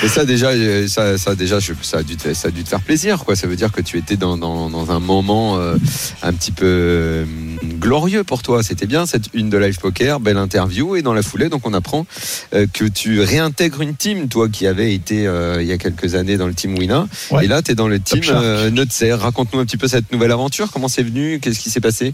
[0.04, 2.64] Et ça déjà, euh, ça, ça déjà, je- ça a dû te, ça a dû
[2.64, 3.36] te faire plaisir, quoi.
[3.36, 5.76] Ça veut dire que tu étais dans, dans, dans un moment euh,
[6.24, 7.26] un petit peu euh,
[7.80, 8.64] glorieux pour toi.
[8.64, 11.74] C'était bien cette une de Live Poker, belle interview, et dans la foulée, donc on
[11.74, 12.06] apprend
[12.54, 16.38] euh, que tu réintègres une team, toi qui avais été il y a quelques années
[16.38, 17.46] dans le team Wina, Ouais.
[17.46, 18.22] et là tu es dans le team
[18.72, 19.14] Nutser.
[19.14, 20.72] Raconte-nous un petit peu cette nouvelle aventure.
[20.72, 21.40] Comment c'est venu?
[21.40, 22.14] Qu'est-ce qui s'est passé?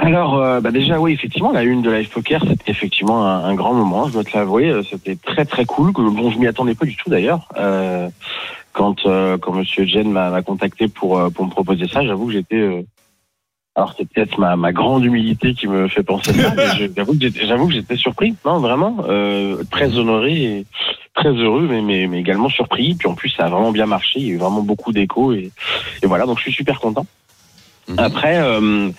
[0.00, 3.54] Alors, euh, bah déjà, oui, effectivement, la une de Live Poker, c'était effectivement un, un
[3.56, 4.70] grand moment, je dois te l'avouer.
[4.70, 5.90] Euh, C'était très, très cool.
[5.92, 7.48] Bon, je m'y attendais pas du tout, d'ailleurs.
[7.56, 8.08] Euh,
[8.72, 12.32] quand, euh, quand Monsieur Jen m'a contacté pour, euh, pour me proposer ça, j'avoue que
[12.32, 12.60] j'étais...
[12.60, 12.82] euh,
[13.74, 17.20] alors, c'est peut-être ma, ma grande humilité qui me fait penser ça, mais j'avoue que
[17.20, 20.66] j'étais- j'avoue que j'étais surpris, non, vraiment, euh, très honoré et
[21.14, 22.94] très heureux, mais, mais, mais également surpris.
[22.94, 25.32] Puis en plus, ça a vraiment bien marché, il y a eu vraiment beaucoup d'échos,
[25.32, 25.50] et,
[26.02, 27.06] et voilà, donc je suis super content.
[27.88, 27.98] Mhm.
[28.00, 28.90] Après, euh,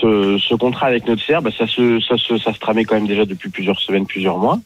[0.00, 3.06] ce, ce contrat avec notre bah, ça, se, ça, se, ça se tramait quand même
[3.06, 4.58] déjà depuis plusieurs semaines, plusieurs mois.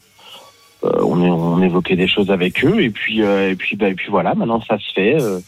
[0.83, 4.09] Euh, on, évoquait des choses avec eux et puis euh, et puis bah, et puis
[4.09, 5.39] voilà maintenant ça se fait euh,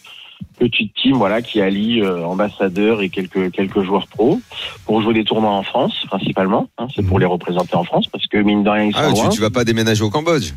[0.59, 4.39] petite team voilà qui allie ambassadeurs et quelques quelques joueurs pro
[4.85, 8.27] pour jouer des tournois en France principalement hein, c'est pour les représenter en France parce
[8.27, 9.29] que mine de rien ils sont Ah, tu, loin.
[9.29, 10.51] tu vas pas déménager au Cambodge?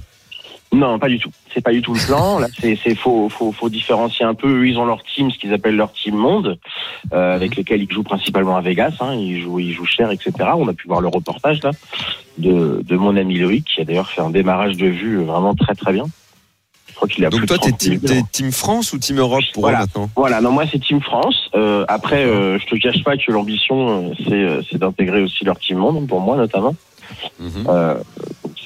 [0.73, 1.31] Non, pas du tout.
[1.55, 2.39] C'est pas du tout le plan.
[2.39, 4.49] Là, c'est faut, faut faut différencier un peu.
[4.49, 6.59] Eux, ils ont leur team, ce qu'ils appellent leur team monde,
[7.13, 8.95] euh, avec lesquels ils jouent principalement à Vegas.
[9.01, 9.15] Hein.
[9.15, 10.33] Ils jouent ils jouent cher, etc.
[10.57, 11.71] On a pu voir le reportage là
[12.39, 15.75] de de mon ami Loïc qui a d'ailleurs fait un démarrage de vue vraiment très
[15.75, 16.05] très bien.
[16.89, 19.45] Je crois qu'il a Donc toi, t'es 30 000 team, team France ou team Europe
[19.53, 19.81] pour Voilà.
[19.81, 20.09] maintenant?
[20.17, 21.51] Voilà, non, moi c'est Team France.
[21.55, 25.45] Euh, après, euh, je te cache pas que l'ambition, euh, c'est euh, c'est d'intégrer aussi
[25.45, 26.75] leur Team Monde, pour moi notamment.
[27.39, 27.67] Mhm.
[27.69, 27.95] Euh,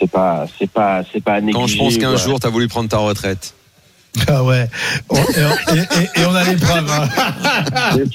[0.01, 1.61] c'est pas, c'est pas, c'est pas à négliger.
[1.61, 2.24] Quand je pense qu'un voilà.
[2.24, 3.55] jour, tu as voulu prendre ta retraite.
[4.28, 4.68] Ah ouais.
[5.08, 6.90] On- et, et- et- et on a les preuves.
[6.90, 7.08] hein.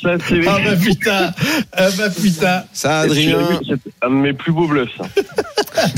[0.01, 0.09] Ça,
[0.47, 1.31] Ah bah putain.
[1.73, 2.63] Ah bah putain.
[2.73, 3.37] Ça, Adrien,
[3.67, 4.89] C'est un de mes plus beaux bluffs.
[4.97, 5.05] ça.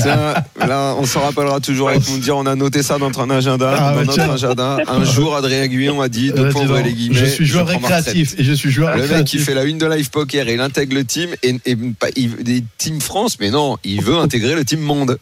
[0.00, 0.34] tiens,
[0.66, 3.74] là, on se rappellera toujours avec nous dire on a noté ça dans notre agenda.
[3.76, 4.32] Ah, dans ouais, notre tiens.
[4.32, 4.78] agenda.
[4.86, 7.16] Un jour, Adrien Guillon a dit, Euh, points les guillemets.
[7.18, 7.82] je suis joueur retraite.
[7.82, 10.54] récréatif et je suis joueur Le mec qui fait la une de live poker et
[10.54, 14.16] il intègre le team et, et pas- il, des team France, mais non, il veut
[14.16, 15.18] intégrer le team monde.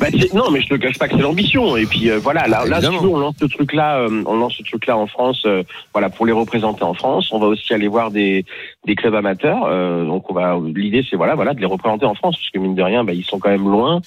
[0.00, 1.76] Bah, c'est- non, mais je te cache pas que c'est l'ambition.
[1.76, 4.62] Et puis euh, voilà, là, là si on lance ce truc-là, euh, on lance ce
[4.62, 7.32] truc-là en France, euh, voilà, pour les représenter en France.
[7.32, 8.44] On va aussi aller voir des,
[8.86, 9.64] des clubs amateurs.
[9.64, 12.58] euh, donc on va, l'idée c'est voilà, voilà, de les représenter en France, parce que
[12.58, 14.00] mine de rien, bah, ils sont quand même loin.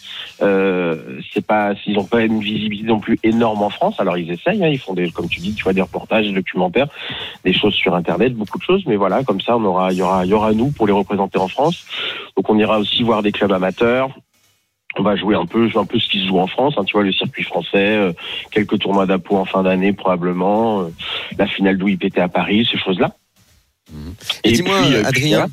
[1.34, 3.96] C'est pas, s'ils n'ont pas une visibilité non plus énorme en France.
[4.00, 6.34] Alors ils essayent, hein, ils font des, comme tu dis, tu vois, des reportages, des
[6.34, 6.88] documentaires,
[7.44, 8.84] des choses sur Internet, beaucoup de choses.
[8.86, 10.94] Mais voilà, comme ça, on aura, il y aura, il y aura nous pour les
[10.94, 11.86] représenter en France.
[12.36, 14.10] Donc on ira aussi voir des clubs amateurs.
[14.98, 16.94] On va jouer un peu, un peu ce qui se joue en France, hein, tu
[16.94, 18.12] vois, le circuit français, euh,
[18.52, 20.86] quelques tournois d'Apo en fin d'année probablement, euh,
[21.38, 23.12] la finale d'OIPT à Paris, ces choses-là.
[24.44, 25.48] Et, dis-moi, puis, euh, Adrien.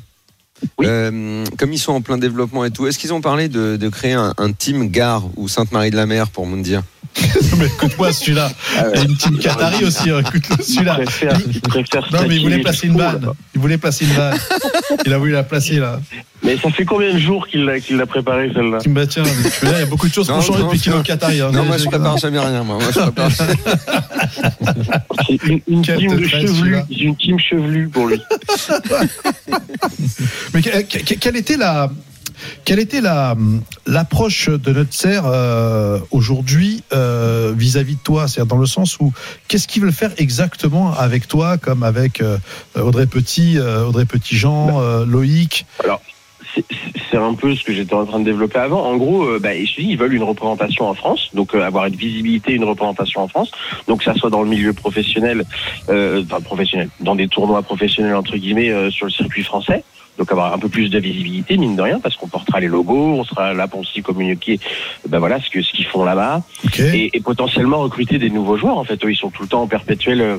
[0.79, 0.87] Oui.
[0.89, 3.89] euh, comme ils sont en plein développement et tout, est-ce qu'ils ont parlé de, de
[3.89, 6.81] créer un, un team Gare ou Sainte-Marie-de-la-Mer pour me dire?
[7.59, 8.51] Mais écoute-moi celui-là.
[8.77, 10.09] Ah Il y a une team Qatari aussi.
[10.09, 10.19] hein.
[10.21, 10.93] Écoute-le Il celui-là.
[10.95, 13.21] préfère, il préfère Non mais il voulait placer une vanne.
[13.25, 13.33] là.
[13.55, 14.37] Il voulait placer une vanne.
[15.05, 15.99] Il a voulu la placer là.
[16.47, 18.77] Mais ça fait combien de jours qu'il l'a, qu'il l'a préparé celle-là?
[18.87, 20.79] Bah, tiens, tu il y a beaucoup de choses qui ont Non, changé non, depuis
[20.79, 21.03] qu'il est au non.
[21.03, 21.41] Qatari.
[21.41, 21.51] hein.
[21.51, 22.63] Non, moi je prépare jamais rien.
[22.63, 23.29] Moi, Moi, je prépare.
[25.27, 26.85] C'est une, team de détresse, chevelus, celui-là.
[26.89, 28.19] c'est une team chevelue pour lui.
[30.53, 31.89] Mais que- que- quelle était la
[32.65, 33.35] quelle était la
[33.87, 38.27] l'approche de notre serre euh, aujourd'hui euh, vis-à-vis de toi?
[38.27, 39.11] C'est-à-dire dans le sens où
[39.47, 42.37] qu'est-ce qu'ils veulent faire exactement avec toi, comme avec euh,
[42.79, 45.65] Audrey Petit, euh, Audrey Petit-Jean, euh, Loïc?
[45.81, 45.87] C'est-
[47.11, 48.83] C'est un peu ce que j'étais en train de développer avant.
[48.85, 51.85] En gros, euh, bah, je dis, ils veulent une représentation en France, donc euh, avoir
[51.85, 53.51] une visibilité, une représentation en France,
[53.87, 55.43] donc que ça soit dans le milieu professionnel,
[55.89, 59.83] euh, enfin professionnel, dans des tournois professionnels entre guillemets euh, sur le circuit français.
[60.17, 63.19] Donc avoir un peu plus de visibilité, mine de rien, parce qu'on portera les logos,
[63.19, 64.59] on sera là pour aussi communiquer,
[65.07, 66.41] ben voilà, ce que ce qu'ils font là-bas
[66.95, 68.79] et, et potentiellement recruter des nouveaux joueurs.
[68.79, 70.37] En fait, eux, ils sont tout le temps en perpétuelle euh,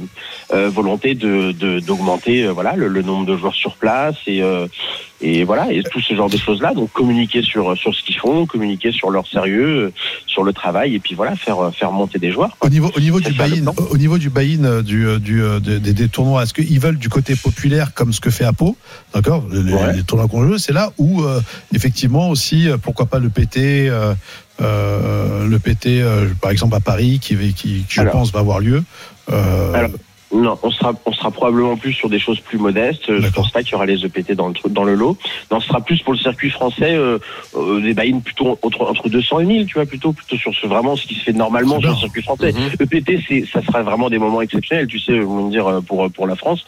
[0.53, 4.43] euh, volonté de de- d'augmenter euh, voilà le, le nombre de joueurs sur place et
[4.43, 4.66] euh,
[5.21, 6.75] et voilà, et tout ce genre de choses-là.
[6.75, 9.93] Donc communiquer sur sur ce qu'ils font, communiquer sur leur sérieux, euh,
[10.27, 12.57] sur le travail, et puis voilà, faire euh, faire monter des joueurs.
[12.61, 15.93] Au niveau, au niveau du buy-in, au niveau du buy-in euh, du, du, des, des-
[15.93, 18.77] des tournois, est-ce qu'ils veulent du côté populaire comme ce que fait Apo,
[19.14, 19.93] d'accord les, Ouais.
[19.97, 21.41] les tournois qu'on joue, c'est là où euh,
[21.75, 23.59] effectivement aussi, pourquoi pas le PT,
[23.89, 24.14] euh,
[24.61, 28.12] euh, le PT, euh, par exemple à Paris, qui, qui, qui, je Alors.
[28.12, 28.83] pense va avoir lieu.
[29.31, 29.91] Euh, Alors,
[30.31, 33.05] Non, on sera, on sera probablement plus sur des choses plus modestes.
[33.07, 33.45] Je D'accord.
[33.45, 35.16] pense pas qu'il y aura les EPT dans le, truc- dans le lot.
[35.51, 37.18] Non, ce sera plus pour le circuit français, euh,
[37.57, 40.66] euh, des buy plutôt entre, entre 200 et 1000, tu vois, plutôt, plutôt sur ce,
[40.66, 42.53] vraiment ce qui se fait normalement sur le circuit français.
[42.53, 42.72] Mhm.
[42.79, 46.11] EPT, c'est, ça sera vraiment des moments exceptionnels, tu sais, vous me dire, euh, pour,
[46.11, 46.64] pour la France.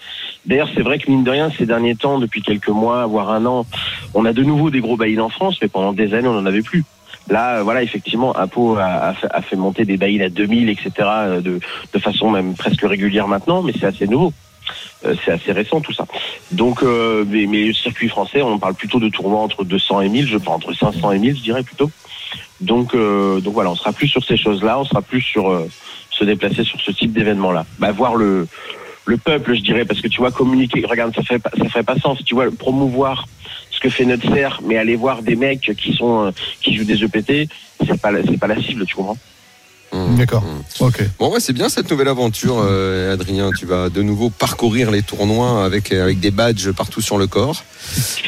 [0.46, 3.44] D'ailleurs, c'est vrai que mine de rien, ces derniers temps, depuis quelques mois, voire un
[3.44, 3.66] an,
[4.14, 6.46] on a de nouveau des gros buy en France, mais pendant des années, on n'en
[6.46, 6.82] avait plus.
[7.30, 11.60] Là, euh, voilà, effectivement, Apo a, fait, monter des buy à 2000, etc., euh, de,
[11.98, 14.32] façon même presque régulière maintenant, mais c'est assez nouveau.
[15.04, 16.06] Euh, c'est assez récent tout ça.
[16.52, 20.08] Donc, euh, mais, mais le circuit français, on parle plutôt de tournois entre 200 et
[20.08, 21.90] 1000, je pense entre 500 et 1000, je dirais plutôt.
[22.60, 25.66] Donc, euh, donc voilà, on sera plus sur ces choses-là, on sera plus sur
[26.10, 27.64] se déplacer sur ce type d'événement-là.
[27.78, 28.46] Bah, voir le
[29.06, 30.84] le peuple, je dirais, parce que tu vois communiquer.
[30.86, 32.22] Regarde, ça fait ferait pas sens.
[32.24, 33.26] Tu vois promouvoir
[33.80, 37.02] que fait notre serre, mais aller voir des mecs qui sont euh, qui jouent des
[37.02, 37.50] EPT,
[37.84, 39.16] c'est pas c'est pas la cible, tu comprends?
[39.92, 40.16] Mmh.
[40.16, 40.42] D'accord.
[40.42, 40.84] Mmh.
[40.84, 41.02] Ok.
[41.18, 43.50] Bon, ouais, c'est bien cette nouvelle aventure, euh, Adrien.
[43.58, 47.64] Tu vas de nouveau parcourir les tournois avec, avec des badges partout sur le corps.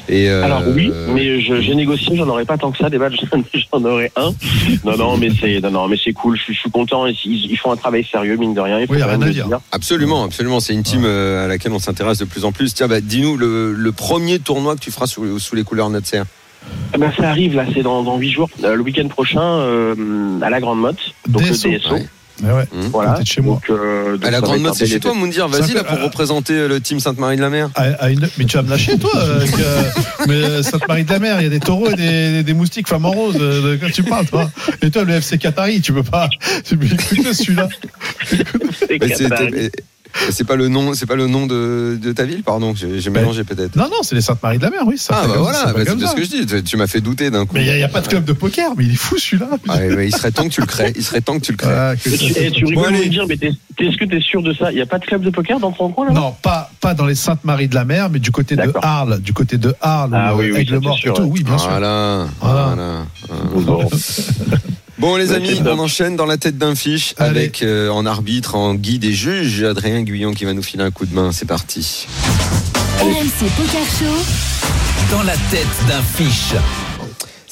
[0.09, 2.99] Et, euh, Alors oui, mais je- j'ai négocié, j'en aurais pas tant que ça, des
[2.99, 3.17] badges,
[3.73, 4.33] j'en aurais un.
[4.85, 6.37] Non, non, mais c'est non, non, mais c'est cool.
[6.37, 7.07] Je, suis- je suis content.
[7.07, 8.81] Ils, ils font un travail sérieux, mine de rien.
[8.81, 9.47] Il faut Oui, y a rien à dire.
[9.71, 10.59] Absolument, absolument.
[10.61, 12.75] C'est une team euh, à laquelle on s'intéresse de plus en plus.
[12.75, 16.23] Tiens, bah, dis-nous le, le premier tournoi que tu feras sous, sous les couleurs Notser.
[16.95, 19.95] Eh Ben, ça arrive là, c'est dans dans huit jours, Euh, le week-end prochain euh,
[20.43, 20.99] à la Grande Motte,
[21.29, 21.69] donc DSO.
[21.71, 21.95] le DSO.
[21.95, 22.07] Ouais.
[22.43, 22.65] Ouais.
[22.73, 22.81] Mmh.
[22.93, 23.19] Voilà.
[23.21, 23.61] De chez moi.
[23.69, 25.15] Donc, euh, donc À la Grande un c'est chez toi.
[25.15, 25.47] Moundir.
[25.49, 27.71] Vas-y là pour euh, représenter le team Sainte-Marie de la Mer.
[27.77, 31.13] À- à une- Mais tu vas me lâcher, toi euh, que- Mais euh, Sainte-Marie de
[31.13, 33.37] la Mer, il y a des taureaux et des, des moustiques femmes en rose.
[33.37, 34.51] De quoi tu parles, toi?
[34.83, 36.29] Et toi, le FC Qatari, tu peux pas.
[36.65, 37.69] Tu peux écouter celui-là.
[40.31, 42.75] C'est pas le nom, c'est pas le nom de, de ta ville, pardon.
[42.75, 43.75] J'ai j'ai mélangé peut-être.
[43.77, 44.97] Non, non, c'est les Sainte-Marie de la Mer, oui.
[44.99, 46.47] ça Ah bah comme- voilà, bah, c'est ce que je dis.
[46.47, 47.55] Tu- Tu m'as fait douter d'un coup.
[47.55, 49.49] Mais il n'y a, pas de club de poker, mais il est fou celui-là.
[49.69, 50.93] Ah, mais il serait temps que tu le crées.
[50.97, 51.73] Il serait temps que tu le crées.
[51.75, 53.05] Ah, que Et ça, tu, et rigoles Bon, de allez.
[53.07, 54.71] me dire, mais est-ce que tu es sûr de ça?
[54.71, 56.13] Il n'y a pas de club de poker dans ton coin là?
[56.13, 58.71] Non, pas, pas dans les Saintes-Maries de la Mer, mais du côté de.
[58.83, 61.23] Arles, du côté de Arles, Ah ou oui, oui, Mort sûr, et tout.
[61.23, 61.29] ouais.
[61.33, 61.71] Oui, bien sûr.
[61.71, 62.27] Voilà.
[62.41, 63.05] Voilà.
[65.03, 65.17] Bon.
[65.17, 67.41] Les amis, on enchaîne dans la tête d'un fiche Allez.
[67.41, 70.93] avec euh, en arbitre, en guide et juge, Adrien Guyon qui va nous filer un
[70.93, 71.33] coup de main.
[71.33, 72.07] C'est parti.
[73.01, 75.11] RMC Poker Show.
[75.11, 76.55] Dans la tête d'un fiche.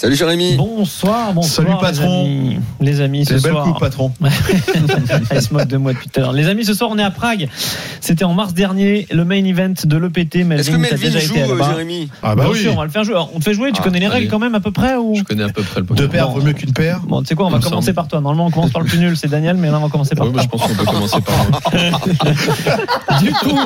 [0.01, 0.57] Salut Jérémy.
[0.57, 1.67] Bonsoir, bonsoir.
[1.67, 2.25] Salut, les patron.
[2.25, 2.59] amis.
[2.81, 3.65] Les amis, ce soir.
[3.67, 4.11] coupe, patron.
[5.31, 6.33] Elle se moque de moi depuis tout à l'heure.
[6.33, 7.51] Les amis, ce soir, on est à Prague.
[8.01, 10.37] C'était en mars dernier, le main event de l'EPT.
[10.37, 11.63] Est-ce que Melvin, t'as Melvin déjà joue, été euh.
[11.71, 12.59] Jérémy Ah bah Bien oui.
[12.63, 13.13] sûr, on va le faire jouer.
[13.13, 14.97] Alors, on te fait jouer, tu Ah, connais les règles quand même à peu près
[14.97, 15.17] ou?
[15.17, 16.03] Je connais à peu près le poker.
[16.03, 17.01] Deux paires vaut mieux qu'une paire.
[17.07, 17.95] Bon, tu sais quoi, on va Il me commencer semble.
[17.97, 18.23] par toi.
[18.23, 20.29] Normalement, on commence par le plus nul, c'est Daniel, mais là, on va commencer par
[20.29, 20.43] bah, toi.
[20.45, 21.61] je pense qu'on peut commencer par moi.
[23.21, 23.59] Du coup,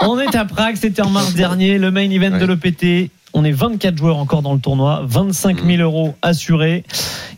[0.00, 2.38] on est à Prague, c'était en mars dernier, le main event Ouais.
[2.38, 3.10] de l'EPT.
[3.34, 6.84] On est 24 joueurs encore dans le tournoi, 25 000 euros assurés.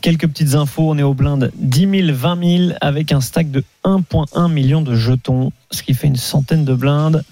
[0.00, 3.64] Quelques petites infos, on est au blind 10 000, 20 000 avec un stack de
[3.84, 7.24] 1,1 million de jetons, ce qui fait une centaine de blindes.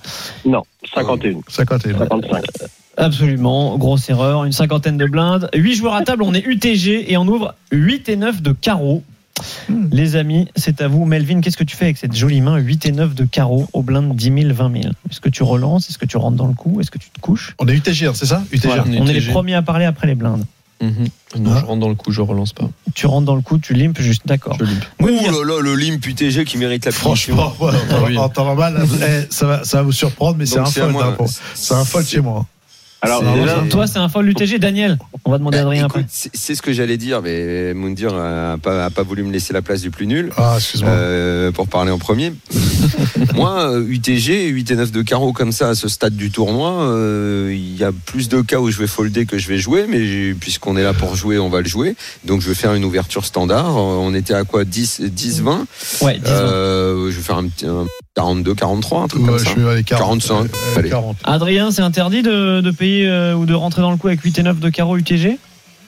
[0.44, 1.98] Non, 51, 51.
[1.98, 2.44] 55.
[2.96, 5.48] Absolument, grosse erreur, une cinquantaine de blindes.
[5.54, 8.52] 8 joueurs à table, on est UTG et on ouvre 8 et 9 de
[9.92, 11.04] Les amis, c'est à vous.
[11.04, 13.82] Melvin, qu'est-ce que tu fais avec cette jolie main 8 et 9 de carreau au
[13.82, 15.88] blind 10 000, 20 000 Est-ce que tu relances?
[15.90, 16.80] Est-ce que tu rentres dans le coup?
[16.80, 17.54] Est-ce que tu te couches?
[17.58, 18.42] On est UTG, c'est ça?
[18.64, 20.44] Voilà, on est On est les premiers à parler après les blindes.
[20.80, 21.08] Mhm.
[21.40, 22.70] Non, je rentre dans le coup, je relance pas.
[22.94, 24.56] Tu rentres dans le coup, tu limpes juste, d'accord.
[24.60, 24.84] Je limpe.
[25.02, 27.34] Ouh là là, le limp UTG qui mérite la punition.
[27.34, 28.84] Franchement, ouais, en temps- normal,
[29.28, 30.96] ça, va, ça va vous surprendre, mais c'est Donc, un fold.
[30.96, 31.24] hein,
[31.54, 32.46] C'est un fold chez moi.
[33.00, 34.58] Alors, déjà, Toi, c'est un fold UTG.
[34.58, 36.30] Daniel, on va demander à Adrien écoute, après.
[36.34, 39.62] c'est ce que j'allais dire, mais Moundir a pas, a pas voulu me laisser la
[39.62, 40.30] place du plus nul.
[40.36, 40.90] Ah, excuse-moi.
[40.90, 42.32] euh, pour parler en premier.
[43.34, 46.82] Moi, euh, UTG, 8 et 9 de carreau comme ça à ce stade du tournoi,
[46.82, 49.86] euh, il y a plus de cas où je vais folder que je vais jouer,
[49.88, 51.96] mais puisqu'on est là pour jouer, on va le jouer.
[52.24, 53.76] Donc je vais faire une ouverture standard.
[53.76, 55.66] Euh, On était à quoi 10, 10 20
[56.02, 57.84] Ouais, dis Euh, Je vais faire un petit un
[58.14, 59.50] 42, 43, un truc Ouais, comme je ça.
[59.50, 60.20] suis allé 40.
[60.20, 60.88] 45, euh, allez.
[60.90, 61.16] 40.
[61.24, 64.38] Adrien, c'est interdit de, de payer euh, ou de rentrer dans le coup avec 8
[64.38, 65.38] et 9 de carreau UTG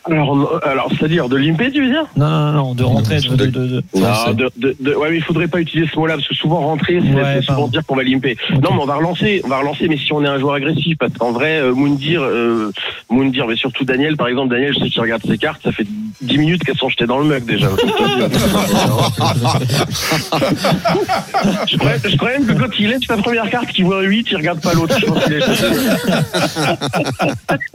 [0.06, 2.04] Alors, euh, alors c'est-à-dire de limper, tu veux dire?
[2.16, 3.20] Non, non, non, de rentrer.
[3.20, 5.98] De, de, de, de- Non, de, de, de- ouais, mais il faudrait pas utiliser ce
[5.98, 7.68] mot-là parce que souvent rentrer, c'est Ouais, souvent pardon.
[7.68, 8.36] dire qu'on va limper.
[8.62, 10.96] Non, mais on va relancer, on va relancer, mais si on est un joueur agressif,
[10.98, 12.72] parce qu'en vrai, euh, Moundir, euh,
[13.10, 15.86] Moundir, mais surtout Daniel, par exemple, Daniel, je sais qu'il regarde ses cartes, ça fait
[16.22, 17.68] 10 minutes qu'elles sont jetées dans le mug déjà.
[21.66, 24.02] je, crois, je crois même que quand il lève sa première carte, qu'il voit un
[24.04, 24.96] 8, il regarde pas l'autre.
[25.30, 25.40] Est-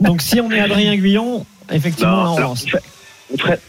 [0.00, 2.66] Donc si on est Adrien Guyon, effectivement, là, on alors, lance.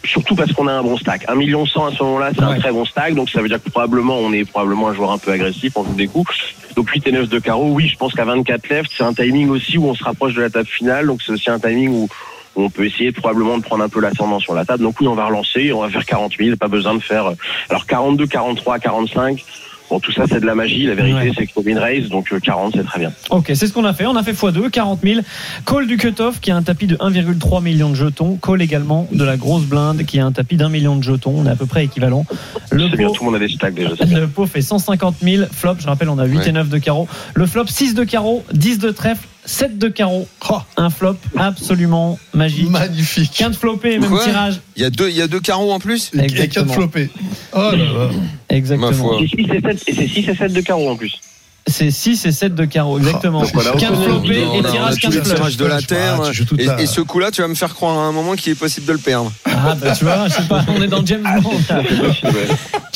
[0.03, 1.25] surtout parce qu'on a un bon stack.
[1.27, 2.53] Un million cent à ce moment-là, c'est Ouais.
[2.55, 5.11] un très bon stack, donc ça veut dire que probablement on est probablement un joueur
[5.11, 6.31] un peu agressif, on joue des coups.
[6.75, 9.49] Donc 8 et 9 de carreau, oui, je pense qu'à 24 left, c'est un timing
[9.49, 12.09] aussi où on se rapproche de la table finale, donc c'est aussi un timing où
[12.55, 14.81] où on peut essayer probablement de prendre un peu l'ascendant sur la table.
[14.81, 17.27] Donc oui, on va relancer, on va faire 40 000, pas besoin de faire...
[17.27, 17.33] euh,
[17.69, 19.45] Alors 42, 43, 45,
[19.89, 21.31] bon tout ça c'est de la magie, la vérité Ouais.
[21.38, 23.11] c'est que Robin Race, donc euh, 40 c'est très bien.
[23.29, 24.05] Ok, c'est ce qu'on a fait.
[24.05, 25.21] On a fait x2, 40 000.
[25.65, 28.38] Call du cutoff qui a un tapis de 1,3 million de jetons.
[28.38, 31.33] Call également de la grosse blinde qui a un tapis d'un million de jetons.
[31.38, 32.25] On est à peu près équivalent.
[32.71, 33.91] Le C'est bien, pot, tout le monde a des stacks déjà.
[33.97, 34.19] c'est bien.
[34.19, 35.45] le pot fait 150 000.
[35.51, 36.49] Flop, je rappelle, on a 8 Ouais.
[36.49, 37.07] et 9 de carreau.
[37.33, 40.27] Le flop, 6 de carreau, 10 de trèfle, 7 de carreau.
[40.49, 42.69] Oh, Un flop absolument magique.
[42.69, 43.31] magnifique.
[43.33, 44.59] 15 flopés, même Quoi tirage.
[44.75, 46.11] Il y a deux, il y a deux carreaux en plus.
[46.13, 46.73] Et quatre Exactement.
[46.73, 47.09] flopés.
[47.53, 48.09] Oh là là.
[48.49, 48.91] Exactement.
[48.91, 49.17] Ma foi.
[49.21, 51.19] C'est 6 et 7, et c'est 6 et 7 de carreau en plus.
[51.68, 53.41] C'est 6 et 7 de carreau, exactement.
[53.43, 53.53] 15
[53.91, 55.36] on- flopés on et tirage tous 15 les flush.
[55.36, 56.22] tirages de la terre.
[56.24, 58.36] Ah, toute et, la- et ce coup-là, tu vas me faire croire à un moment
[58.36, 59.32] qu'il est possible de le perdre.
[59.45, 61.51] Ah, bah tu vois, je sais pas, on est dans James Bond.
[61.70, 61.82] là.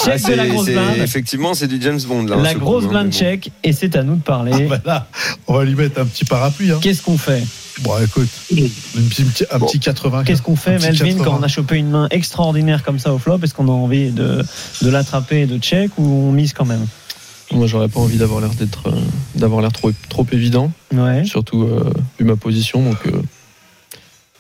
[0.04, 0.98] Ah, Check de la c'est- grosse blinde.
[1.04, 2.36] Effectivement, c'est du James Bond là.
[2.38, 4.52] La ce grosse coup, hein, blinde check et c'est à nous de parler.
[4.56, 5.08] Ah, bah là,
[5.48, 6.72] on va lui mettre un petit parapluie.
[6.72, 6.80] Hein.
[6.82, 7.44] Qu'est-ce qu'on fait?
[7.82, 8.56] Bon, écoute, un
[9.10, 10.24] petit, un petit 80.
[10.24, 11.24] Qu'est-ce qu'on fait, Melvin, 80.
[11.24, 13.40] quand on a chopé une main extraordinaire comme ça au flop?
[13.44, 14.44] Est-ce qu'on a envie de,
[14.82, 16.86] de l'attraper et de check ou on mise quand même?
[17.54, 18.92] Moi, j'aurais pas envie d'avoir l'air d'être, euh,
[19.36, 21.26] d'avoir l'air trop, trop évident, Ouais.
[21.26, 22.82] surtout euh, vu ma position.
[22.84, 23.22] Donc, euh,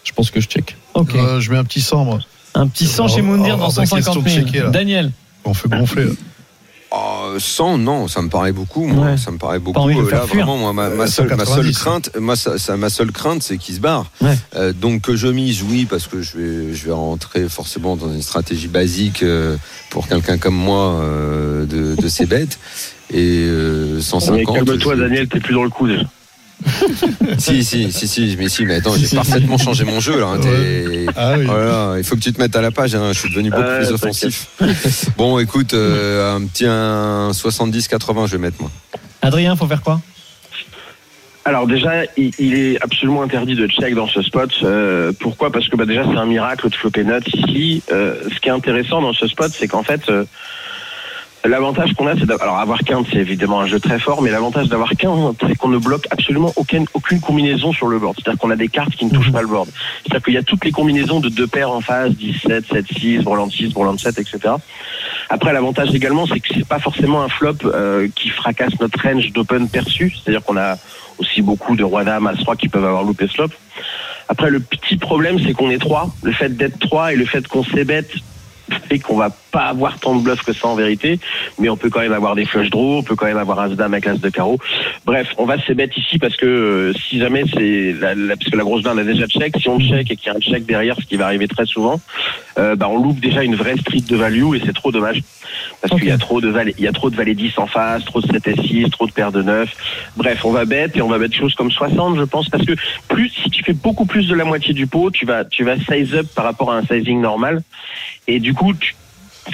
[0.04, 0.78] je pense que je check.
[0.94, 1.16] Ok.
[1.16, 2.20] Euh, je mets un petit 100, moi.
[2.54, 4.46] Un petit 100 chez Moundir dans hors de question 150 de 000.
[4.46, 4.70] checker, là.
[4.70, 5.12] Daniel,
[5.46, 6.06] On fait gonfler.
[6.06, 6.12] là.
[6.94, 8.86] Oh, 100, non, ça me paraît beaucoup.
[8.86, 9.18] Moi, Ouais.
[9.18, 9.80] ça me paraît beaucoup.
[9.80, 10.46] envie de le Euh, faire Là, fuir.
[10.46, 11.74] vraiment, moi, ma, ma Euh, seule, ma 190.
[11.74, 14.12] seule crainte, moi, ça, ça- ma seule crainte, c'est qu'il se barre.
[14.20, 14.38] Ouais.
[14.58, 18.12] Euh, donc que je mise, oui, parce que je vais, je vais rentrer forcément dans
[18.14, 19.56] une stratégie basique euh,
[19.90, 22.60] pour quelqu'un comme moi euh, de, de ces bêtes.
[23.14, 24.56] Et euh, Mais 150.
[24.66, 26.04] Calme-toi, je- Daniel, t'es plus dans le coup déjà.
[27.40, 30.28] Si, si, si, si, mais si, mais attends, j'ai parfaitement changé mon jeu là.
[30.28, 31.48] hein, t'es- Ah oui.
[31.50, 33.64] Oh il faut que tu te mettes à la page, hein, je suis devenu beaucoup
[33.80, 34.48] plus offensif.
[35.18, 38.70] bon, écoute, euh, un petit un 70-80, je vais mettre moi.
[39.24, 40.02] Adrien, faut faire quoi?
[41.44, 44.52] Alors déjà, il, il est absolument interdit de check dans ce spot.
[44.64, 45.52] Euh, pourquoi?
[45.52, 47.82] Parce que bah, déjà, c'est un miracle de flopper nuts ici.
[47.92, 50.26] Euh, ce qui est intéressant dans ce spot, c'est qu'en fait, euh,
[51.46, 54.32] l'avantage qu'on a, c'est d'avoir alors avoir quinte, c'est évidemment un jeu très fort, mais
[54.32, 58.16] l'avantage d'avoir quinte, c'est qu'on ne bloque absolument aucune, aucune combinaison sur le board.
[58.18, 59.70] C'est-à-dire qu'on a des cartes qui ne touchent pas le board.
[60.04, 63.20] C'est-à-dire qu'il y a toutes les combinaisons de deux paires en face, 17, 7, 6,
[63.20, 64.40] Breland 6, Breland 7, etc.
[65.30, 69.32] Après, l'avantage également, c'est que c'est pas forcément un flop euh, qui fracasse notre range
[69.32, 70.14] d'open perçu.
[70.14, 70.76] C'est-à-dire qu'on a
[71.18, 73.50] aussi beaucoup de roi dame, as 3 qui peuvent avoir loupé ce flop.
[74.30, 76.10] Après, le petit problème, c'est qu'on est trois.
[76.24, 78.12] Le fait d'être trois et le fait qu'on s'ébête
[78.88, 81.20] fait qu'on va pas avoir tant de bluffs que ça en vérité,
[81.60, 83.70] mais on peut quand même avoir des flush draws, on peut quand même avoir as
[83.70, 84.58] dame avec as de carreau.
[85.06, 88.58] Bref, on va s'ébête ici parce que euh, si jamais c'est la, la- parce que
[88.58, 90.66] la grosse blinde a déjà check, si on check et qu'il y a un check
[90.66, 92.00] derrière, ce qui va arriver très souvent,
[92.58, 95.22] euh, bah on loupe déjà une vraie street de value et c'est trop dommage
[95.82, 97.68] parce qu'il y a trop de valets, il y a trop de valets 10 en
[97.68, 99.70] face, trop de 7 et 6, trop de paires de 9.
[100.16, 102.74] Bref, on va bête et on va bête choses comme 60, je pense, parce que
[103.08, 105.78] plus si tu fais beaucoup plus de la moitié du pot, tu vas tu vas
[105.78, 107.62] size up par rapport à un sizing normal
[108.28, 108.96] et du coup tu,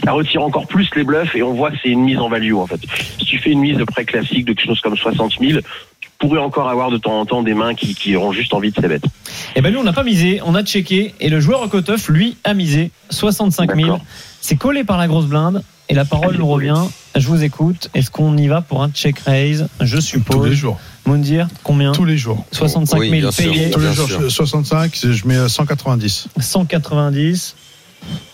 [0.03, 2.53] ça retire encore plus les bluffs et on voit que c'est une mise en value
[2.53, 2.79] en fait.
[3.19, 5.59] Si tu fais une mise de près classique de quelque chose comme 60 000,
[6.01, 8.71] tu pourrais encore avoir de temps en temps des mains qui, qui auront juste envie
[8.71, 9.03] de se bête.
[9.55, 12.09] Eh ben nous, on n'a pas misé, on a checké et le joueur au cutoff,
[12.09, 13.81] lui, a misé 65 000.
[13.87, 14.05] D'accord.
[14.41, 16.81] C'est collé par la grosse blinde et la parole nous revient.
[17.15, 17.89] Je vous écoute.
[17.93, 20.51] Est-ce qu'on y va pour un check raise Je Tous les suppose.
[20.53, 20.79] jours.
[21.05, 22.45] Moundir, combien Tous les jours.
[22.51, 23.51] 65 Oui, 000 bien sûr.
[23.51, 24.07] payés, Tous les Bien jours.
[24.07, 24.21] sûr.
[24.21, 26.27] je- 65, c'est- je mets euh, 190.
[26.39, 27.55] 190.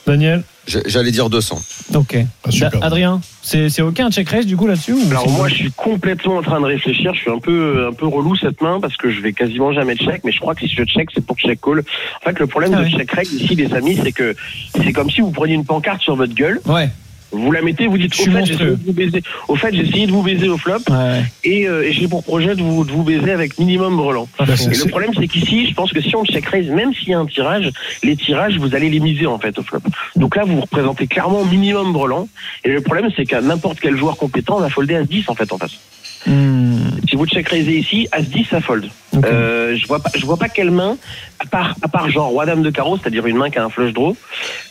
[0.06, 1.59] Daniel J'allais dire 200.
[1.95, 2.18] Ok.
[2.45, 6.38] Ah, Adrien, c'est c'est aucun check raise du coup là-dessus Alors moi je suis complètement
[6.38, 9.11] en train de réfléchir, je suis un peu un peu relou cette main parce que
[9.11, 11.59] je vais quasiment jamais check, mais je crois que si je check c'est pour check
[11.61, 11.80] call.
[12.22, 12.91] En fait le problème Ah de ouais.
[12.91, 14.36] check règle ici les amis c'est que
[14.82, 16.89] c'est comme si vous preniez une pancarte sur votre gueule, Ouais.
[17.34, 19.23] Vous la mettez, vous dites au fait, j'ai essayé de vous baiser.
[19.47, 22.23] Au fait j'ai essayé de vous baiser au flop Ouais, et, euh, et j'ai pour
[22.23, 24.27] projet de vous, de vous baiser avec minimum brelan.
[24.38, 24.69] Pas Bah, faux.
[24.71, 27.13] Et le problème, c'est qu'ici, je pense que si on check raise, même s'il y
[27.13, 27.71] a un tirage,
[28.03, 29.79] les tirages, vous allez les miser en fait au flop.
[30.15, 32.27] Donc là, vous représentez clairement minimum brelan.
[32.63, 35.36] Et le problème, c'est qu'à n'importe quel joueur compétent, on va folder à 10 en
[35.36, 35.79] fait en face.
[36.26, 36.78] Hmm.
[37.09, 38.89] Si vous check raisez ici, As-10, ça fold.
[39.26, 40.97] Euh, je vois pas, je vois pas quelle main,
[41.39, 43.69] à part, à part genre Roi Dame de carreau, c'est-à-dire une main qui a un
[43.69, 44.15] flush draw,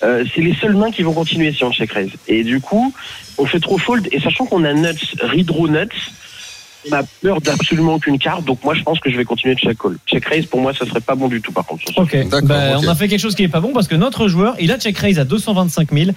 [0.02, 2.10] euh, c'est les seules mains qui vont continuer si on check raise.
[2.26, 2.92] Et du coup,
[3.38, 5.88] on fait trop fold, et sachant qu'on a nuts, redraw nuts,
[6.90, 9.60] on a peur d'absolument aucune carte, donc moi je pense que je vais continuer de
[9.60, 9.96] check call.
[10.06, 11.84] Check raise, pour moi, ça serait pas bon du tout par contre.
[11.96, 12.82] Ok, Bah, ok.
[12.84, 14.78] on a fait quelque chose qui est pas bon parce que notre joueur, il a
[14.78, 16.10] check raise à 225 000.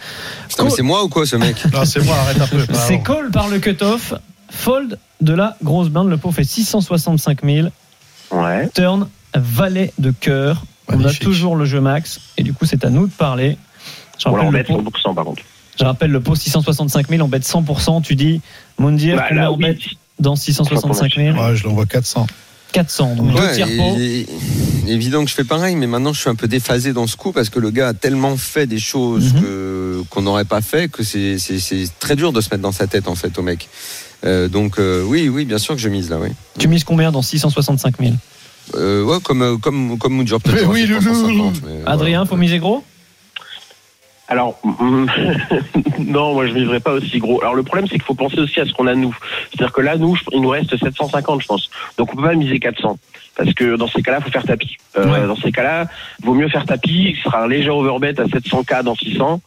[0.49, 1.55] Putain, mais c'est moi ou quoi ce mec?
[1.71, 2.65] Non, c'est moi, arrête un peu.
[2.73, 4.15] C'est call par le cutoff,
[4.56, 6.10] fold de la grosse blinde.
[6.10, 7.68] Le pot fait 665 000.
[8.32, 8.70] Ouais.
[8.74, 10.64] Turn, valet de cœur.
[10.88, 13.58] On a toujours le jeu max et du coup, c'est à nous de parler.
[14.20, 15.41] Je On rappelle, le l'embête pot, 100% par contre.
[15.80, 18.01] je rappelle le pot 665 000, on bête 100%.
[18.03, 18.41] Tu dis,
[18.78, 19.64] Mondir, Bah, combien là, on oui.
[19.64, 19.80] bête
[20.20, 22.28] dans 665 000 Ouais, je l'envoie 400.
[22.72, 24.28] 400, donc Ouais, et- et-
[24.91, 27.32] évident que je fais pareil, mais maintenant je suis un peu déphasé dans ce coup
[27.32, 30.03] parce que le gars a tellement fait des choses Mhm.
[30.10, 31.38] qu'on n'aurait pas fait que c'est
[31.99, 33.70] très dur de se mettre dans sa tête en fait au mec.
[34.26, 36.30] Euh, donc euh, oui, oui, bien sûr que je mise là, oui.
[36.57, 38.13] Tu mises combien dans 665 000
[38.76, 40.45] Euh, ouais, comme euh, comme comme peut-être.
[40.45, 41.01] Mais oui, loulou.
[41.01, 42.84] 350, mais, Adrien, faut miser gros?
[44.28, 44.59] Alors,
[45.99, 47.41] non, moi je ne vivrai pas aussi gros.
[47.41, 49.15] Alors le problème, c'est qu'il faut penser aussi à ce qu'on a nous.
[49.51, 51.69] C'est-à-dire que là, nous, il nous reste 750, je pense.
[51.97, 52.97] Donc on peut pas miser 400.
[53.36, 54.77] Parce que dans ces cas-là, faut faire tapis.
[54.97, 55.27] Euh, Ouais.
[55.27, 55.88] Dans ces cas-là,
[56.23, 57.15] vaut mieux faire tapis.
[57.17, 59.41] Ce sera un léger overbet à 700K dans 600.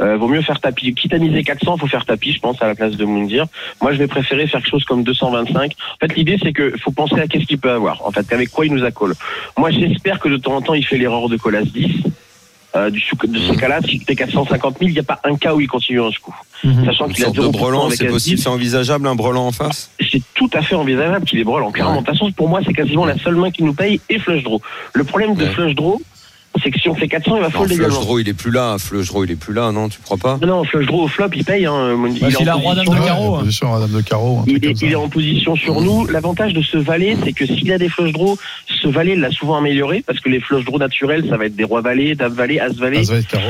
[0.00, 0.94] Euh, vaut mieux faire tapis.
[0.94, 3.46] Quitte à miser 400, faut faire tapis, je pense, à la place de Moundir.
[3.80, 5.72] Moi, je vais préférer faire quelque chose comme 225.
[5.72, 8.06] En fait, l'idée, c'est que faut penser à qu'est-ce qu'il peut avoir.
[8.06, 9.14] En fait, avec quoi il nous a call.
[9.58, 12.04] Moi, j'espère que de temps en temps, il fait l'erreur de call as 10.
[12.74, 15.54] Euh, du, de ce cas-là, si tu 450 000, il n'y a pas un cas
[15.54, 16.34] où il continue en coup.
[16.64, 16.84] Mhm.
[16.86, 19.46] Sachant qu'il a sorte de 0% brelan, avec c'est As-10, possible, c'est envisageable un brelan
[19.48, 19.90] en face?
[20.10, 21.70] c'est tout à fait envisageable qu'il est brelan.
[21.72, 24.18] Clairement, de toute façon, pour moi, c'est quasiment la seule main qui nous paye et
[24.18, 24.60] flush draw.
[24.94, 25.50] Le problème de Ouais.
[25.50, 26.00] flush draw,
[26.62, 28.00] c'est que si on fait 400, il va fold Flush également.
[28.00, 28.76] draw, il est plus là.
[28.78, 31.08] Flush draw, il est plus là, non Tu crois pas Non, non, flush draw au
[31.08, 31.64] flop, il paye.
[31.66, 31.96] Hein.
[32.14, 33.06] Il Bah, est a roi dame de position-
[34.02, 34.38] carreau.
[34.38, 34.44] hein.
[34.46, 36.06] Il est, il est en position sur nous.
[36.06, 38.36] L'avantage de ce valet, c'est que s'il a des flush draws,
[38.68, 41.64] ce valet l'a souvent amélioré parce que les flush draws naturels, ça va être des
[41.64, 43.44] rois valets, dame valet, as valet, Ah, ça va être carreau.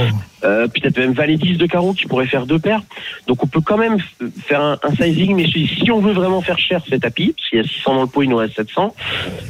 [0.44, 2.82] euh, peut-être même valet 10 de carreau qui pourrait faire deux paires.
[3.26, 3.98] Donc on peut quand même
[4.46, 7.58] faire un, un sizing, mais si on veut vraiment faire cher, c'est tapis, parce qu'il
[7.58, 8.94] y a 600 dans le pot, il nous reste 700.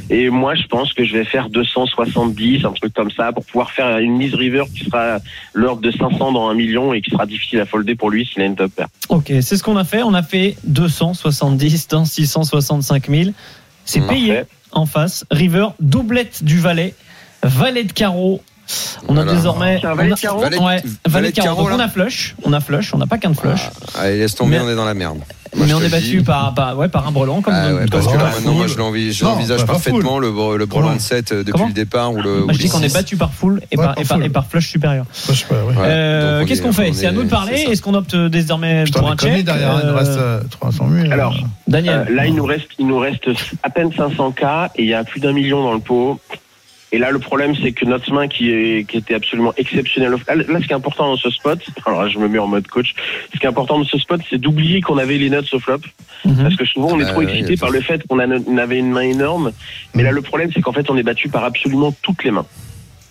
[0.09, 3.71] Et moi, je pense que je vais faire 270, un truc comme ça, pour pouvoir
[3.71, 5.19] faire une mise river qui sera
[5.53, 8.41] l'ordre de 500 dans un million et qui sera difficile à folder pour lui s'il
[8.41, 8.87] a une top paire.
[9.09, 10.03] Ok, c'est ce qu'on a fait.
[10.03, 13.29] On a fait 270 dans 665 000.
[13.85, 15.25] C'est payé en face.
[15.31, 16.95] River, doublette du valet,
[17.43, 18.41] valet de carreau.
[19.07, 19.33] On a Voilà.
[19.37, 19.77] désormais.
[19.81, 21.47] C'est un valet on a- de carreau Ouais, Valet- valet, valet de de carreau.
[21.63, 22.35] carreau, Donc on a flush.
[22.43, 22.93] On a flush.
[22.93, 23.69] On n'a pas qu'un flush.
[23.99, 25.19] Allez, laisse tomber, Mais- on est dans la merde.
[25.55, 28.07] Moi, mais on est battu par, par, ouais, par un brelan, comme, Ah ouais, parce
[28.07, 31.67] que là, maintenant, moi, je l'envisage, parfaitement le, le brelan de 7 euh, depuis Comment
[31.67, 32.11] le départ.
[32.11, 34.01] Ou le, Moi, ou je dis qu'on est battu par full et, Ouais, par, par
[34.03, 34.25] et, par, full.
[34.25, 35.05] et par flush supérieur.
[35.79, 37.53] Euh, Qu'est-ce est- qu'on fait C'est à nous de parler.
[37.69, 40.87] Est-ce qu'on opte désormais Putain, pour un check derrière, il nous Euh, reste euh, 300
[40.91, 41.11] 000.
[41.11, 41.35] Alors,
[41.67, 42.07] Daniel.
[42.09, 43.27] Euh, là, il nous reste, il nous reste
[43.61, 46.19] à peine 500K et il y a plus d'un million dans le pot.
[46.93, 50.11] Et là, le problème, c'est que notre main qui, est, qui était absolument exceptionnelle.
[50.11, 52.67] Là, ce qui est important dans ce spot, alors là, je me mets en mode
[52.67, 52.93] coach,
[53.33, 55.79] ce qui est important dans ce spot, c'est d'oublier qu'on avait les nuts au flop.
[56.23, 56.43] Mhm.
[56.43, 58.91] Parce que souvent, on est Ah trop oui, excité par le fait qu'on avait une
[58.91, 59.53] main énorme.
[59.95, 62.45] Mais là, le problème, c'est qu'en fait, on est battu par absolument toutes les mains.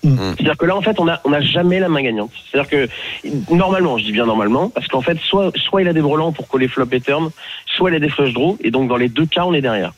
[0.05, 0.17] Mm.
[0.37, 2.31] C'est-à-dire que là, en fait, on a, on a jamais la main gagnante.
[2.51, 2.89] C'est-à-dire que,
[3.53, 6.47] normalement, je dis bien normalement, parce qu'en fait, soit, soit il a des brelans pour
[6.47, 7.31] coller flop et turn,
[7.67, 9.93] soit il a des flush draw, et donc dans les deux cas, on est derrière.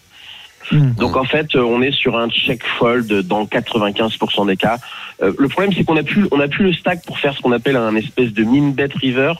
[0.73, 0.95] Mhm.
[0.95, 4.79] Donc en fait, euh, on est sur un check fold dans 95% des cas.
[5.23, 7.41] Euh, le problème, c'est qu'on a plus, on a plus le stack pour faire ce
[7.41, 9.35] qu'on appelle un espèce de min bet river,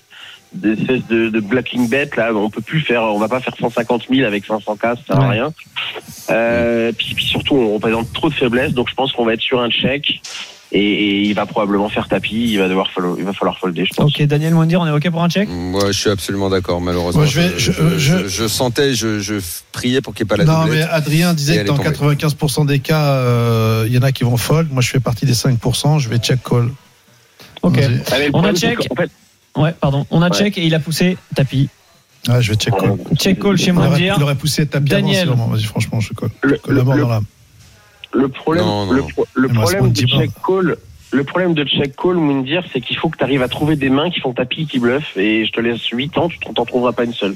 [0.53, 2.11] des espèces de, de blocking bet.
[2.17, 4.97] Là, on peut plus faire, on va pas faire 150 000 avec 500 k, ça
[5.07, 5.53] sert à rien.
[6.31, 9.43] Euh, puis, puis surtout, on représente trop de faiblesses, donc je pense qu'on va être
[9.43, 10.21] sur un check.
[10.77, 13.85] Et, et il va probablement faire tapis, il va devoir follow- il va falloir folder,
[13.87, 14.11] je pense.
[14.11, 15.49] Ok, Daniel Mondir, on est ok pour un check?
[15.49, 17.21] Moi, je suis absolument d'accord, malheureusement.
[17.23, 19.35] Moi, je vais- je, je- je- je- je sentais, je, je
[19.71, 20.83] priais pour qu'il n'y ait pas la Non, mais.
[20.83, 21.91] Adrien disait que dans tombée.
[21.91, 24.73] 95% des cas, euh, il y en a qui vont fold.
[24.73, 26.01] Moi, je fais partie des 5%.
[26.01, 26.71] Je vais check call.
[27.63, 27.79] Ok.
[28.11, 28.79] Ah, On a check.
[28.97, 29.11] fait,
[29.57, 30.05] Ouais, pardon.
[30.11, 30.37] On a Ouais.
[30.37, 31.69] check et il a poussé tapis.
[32.29, 32.97] Ouais, je vais check call.
[33.17, 34.15] Check call chez Il aurait, Mondir.
[34.19, 35.27] il aurait poussé tapis avant, Daniel.
[35.29, 35.47] sûrement.
[35.47, 36.31] Vas-y, franchement, je colle.
[36.43, 37.25] le, mort le- dans l'âme.
[38.15, 39.07] Le problème, Non, non, le, non.
[39.09, 40.77] pro- le Il me reste problème de moins de 10 check call,
[41.13, 43.91] le problème de check call, Moundir, c'est qu'il faut que tu arrives à trouver des
[43.91, 46.93] mains qui font tapis, qui bluffent, et je te laisse 8 ans, tu t'en trouveras
[46.93, 47.35] pas une seule.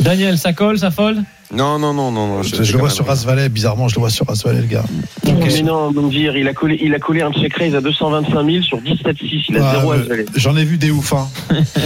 [0.00, 1.22] Daniel, ça colle, ça fold
[1.52, 2.26] Non, non, non, non.
[2.38, 3.48] non Je, le vois sur As-Valet.
[3.48, 4.84] Bizarrement, je le vois sur As-Valet, le gars.
[5.26, 5.34] Ok.
[5.46, 8.62] Mais non, Moundir, il a collé, il a collé un check raise à 225 000
[8.62, 10.26] sur 17-6, il a Ouais, 0 à mais se valer.
[10.34, 11.28] J'en ai vu des ouf, hein.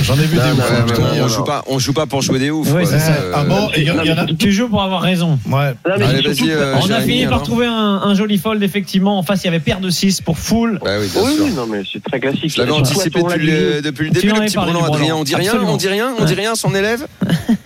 [0.02, 0.98] J'en ai vu Non, des non, ouf.
[0.98, 2.66] Ouais, hein, on joue pas, on joue pas pour jouer des oufs.
[2.72, 2.90] Ouais, quoi.
[2.90, 3.12] c'est ça.
[3.12, 4.26] Euh, Ah bon, et il y, en- il y en a.
[4.26, 5.38] Tu joues pour avoir raison.
[5.46, 5.70] Ouais.
[5.88, 7.72] Non, mais Allez, surtout vas-y, que- euh, On a fini par trouver un,
[8.04, 9.18] un joli fold, effectivement.
[9.18, 10.80] En face, il y avait paire de 6 pour full.
[10.84, 12.52] Bah oui, non, mais c'est très classique.
[12.54, 15.14] Je l'avais anticipé depuis le, début, le petit du Adrien.
[15.16, 17.06] On dit rien, on dit rien, on dit rien, son élève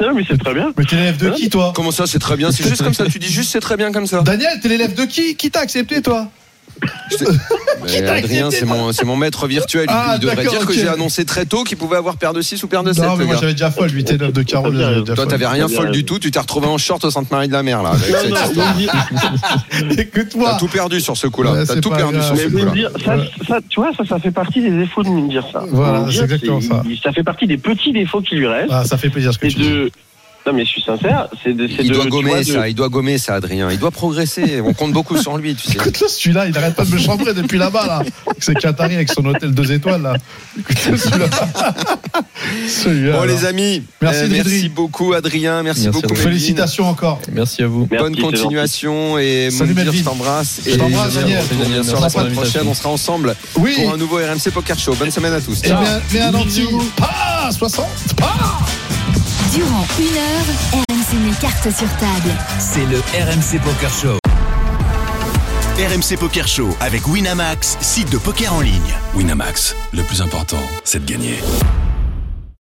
[0.00, 0.72] non, mais c'est très bien.
[0.76, 1.72] Mais t'es l'élève de qui, toi?
[1.74, 2.50] Comment ça, c'est très bien?
[2.52, 3.06] C'est juste comme ça.
[3.06, 4.22] Tu dis juste c'est très bien comme ça.
[4.22, 5.36] Daniel, t'es l'élève de qui?
[5.36, 6.28] Qui t'a accepté, toi?
[7.84, 9.86] Mais Adrien, c'est mon, c'est mon maître virtuel.
[9.88, 10.78] Ah, il devrait dire que ok.
[10.78, 13.04] j'ai annoncé très tôt qu'il pouvait avoir paire de 6 ou paire de 7.
[13.04, 14.76] Non, mais moi j'avais déjà folle, 8 et 9 de Carole.
[14.76, 15.26] J'avais déjà Toi, folle.
[15.28, 16.18] t'avais rien folle du tout.
[16.18, 17.90] Tu t'es retrouvé en short au Sainte-Marie de la Mer, là.
[17.90, 18.74] avec Non, cette non, histoire.
[18.74, 20.56] vous me dites- T'as Écoute-moi.
[20.58, 21.52] tout perdu sur ce coup-là.
[21.52, 22.26] Ouais, T'as tout perdu grave.
[22.26, 22.70] sur ce coup-là.
[22.72, 23.28] dire, ça, Ouais.
[23.46, 25.64] ça, tu vois, ça, ça fait partie des défauts de me dire ça.
[25.70, 26.82] Voilà, c'est exactement ça.
[27.02, 28.70] Ça fait partie des petits défauts qui lui restent.
[28.72, 29.92] Ah, ça fait plaisir ce que tu dis.
[30.46, 31.28] Non, mais je suis sincère.
[31.42, 31.66] C'est de.
[31.66, 33.70] Il de- doit gommer vois, de- ça, il doit gommer ça, Adrien.
[33.70, 34.60] Il doit progresser.
[34.60, 35.72] On compte beaucoup sur lui, tu sais.
[35.74, 38.02] Écoute, là, celui-là, il n'arrête pas de me chambrer depuis là-bas, là.
[38.38, 40.14] C'est Qatari avec son hôtel 2 étoiles, là.
[40.58, 41.26] Écoute, celui-là.
[43.12, 45.62] Bon, les amis, Merci, euh, merci beaucoup, Adrien.
[45.62, 46.14] Merci, Merci, beaucoup.
[46.14, 47.20] Félicitations encore.
[47.32, 47.86] Merci à vous.
[47.86, 49.92] Bonne continuation et Salut, Melvin.
[49.92, 50.60] je t'embrasse.
[50.66, 51.38] Je t'embrasse, Daniel.
[51.38, 53.74] Bien sûr, Daniel, la semaine prochaine, on sera ensemble Oui.
[53.76, 54.94] pour un nouveau RMC Poker Show.
[54.94, 55.62] Bonne semaine à tous.
[55.64, 55.72] Et
[56.12, 56.62] mais un anti.
[56.96, 57.86] Pas 60.
[58.16, 58.58] Pas
[59.54, 62.34] Durant une heure, RMC met carte sur table.
[62.58, 64.18] C'est le RMC Poker Show.
[65.78, 68.94] RMC Poker Show avec Winamax, site de poker en ligne.
[69.14, 71.38] Winamax, le plus important, c'est de gagner.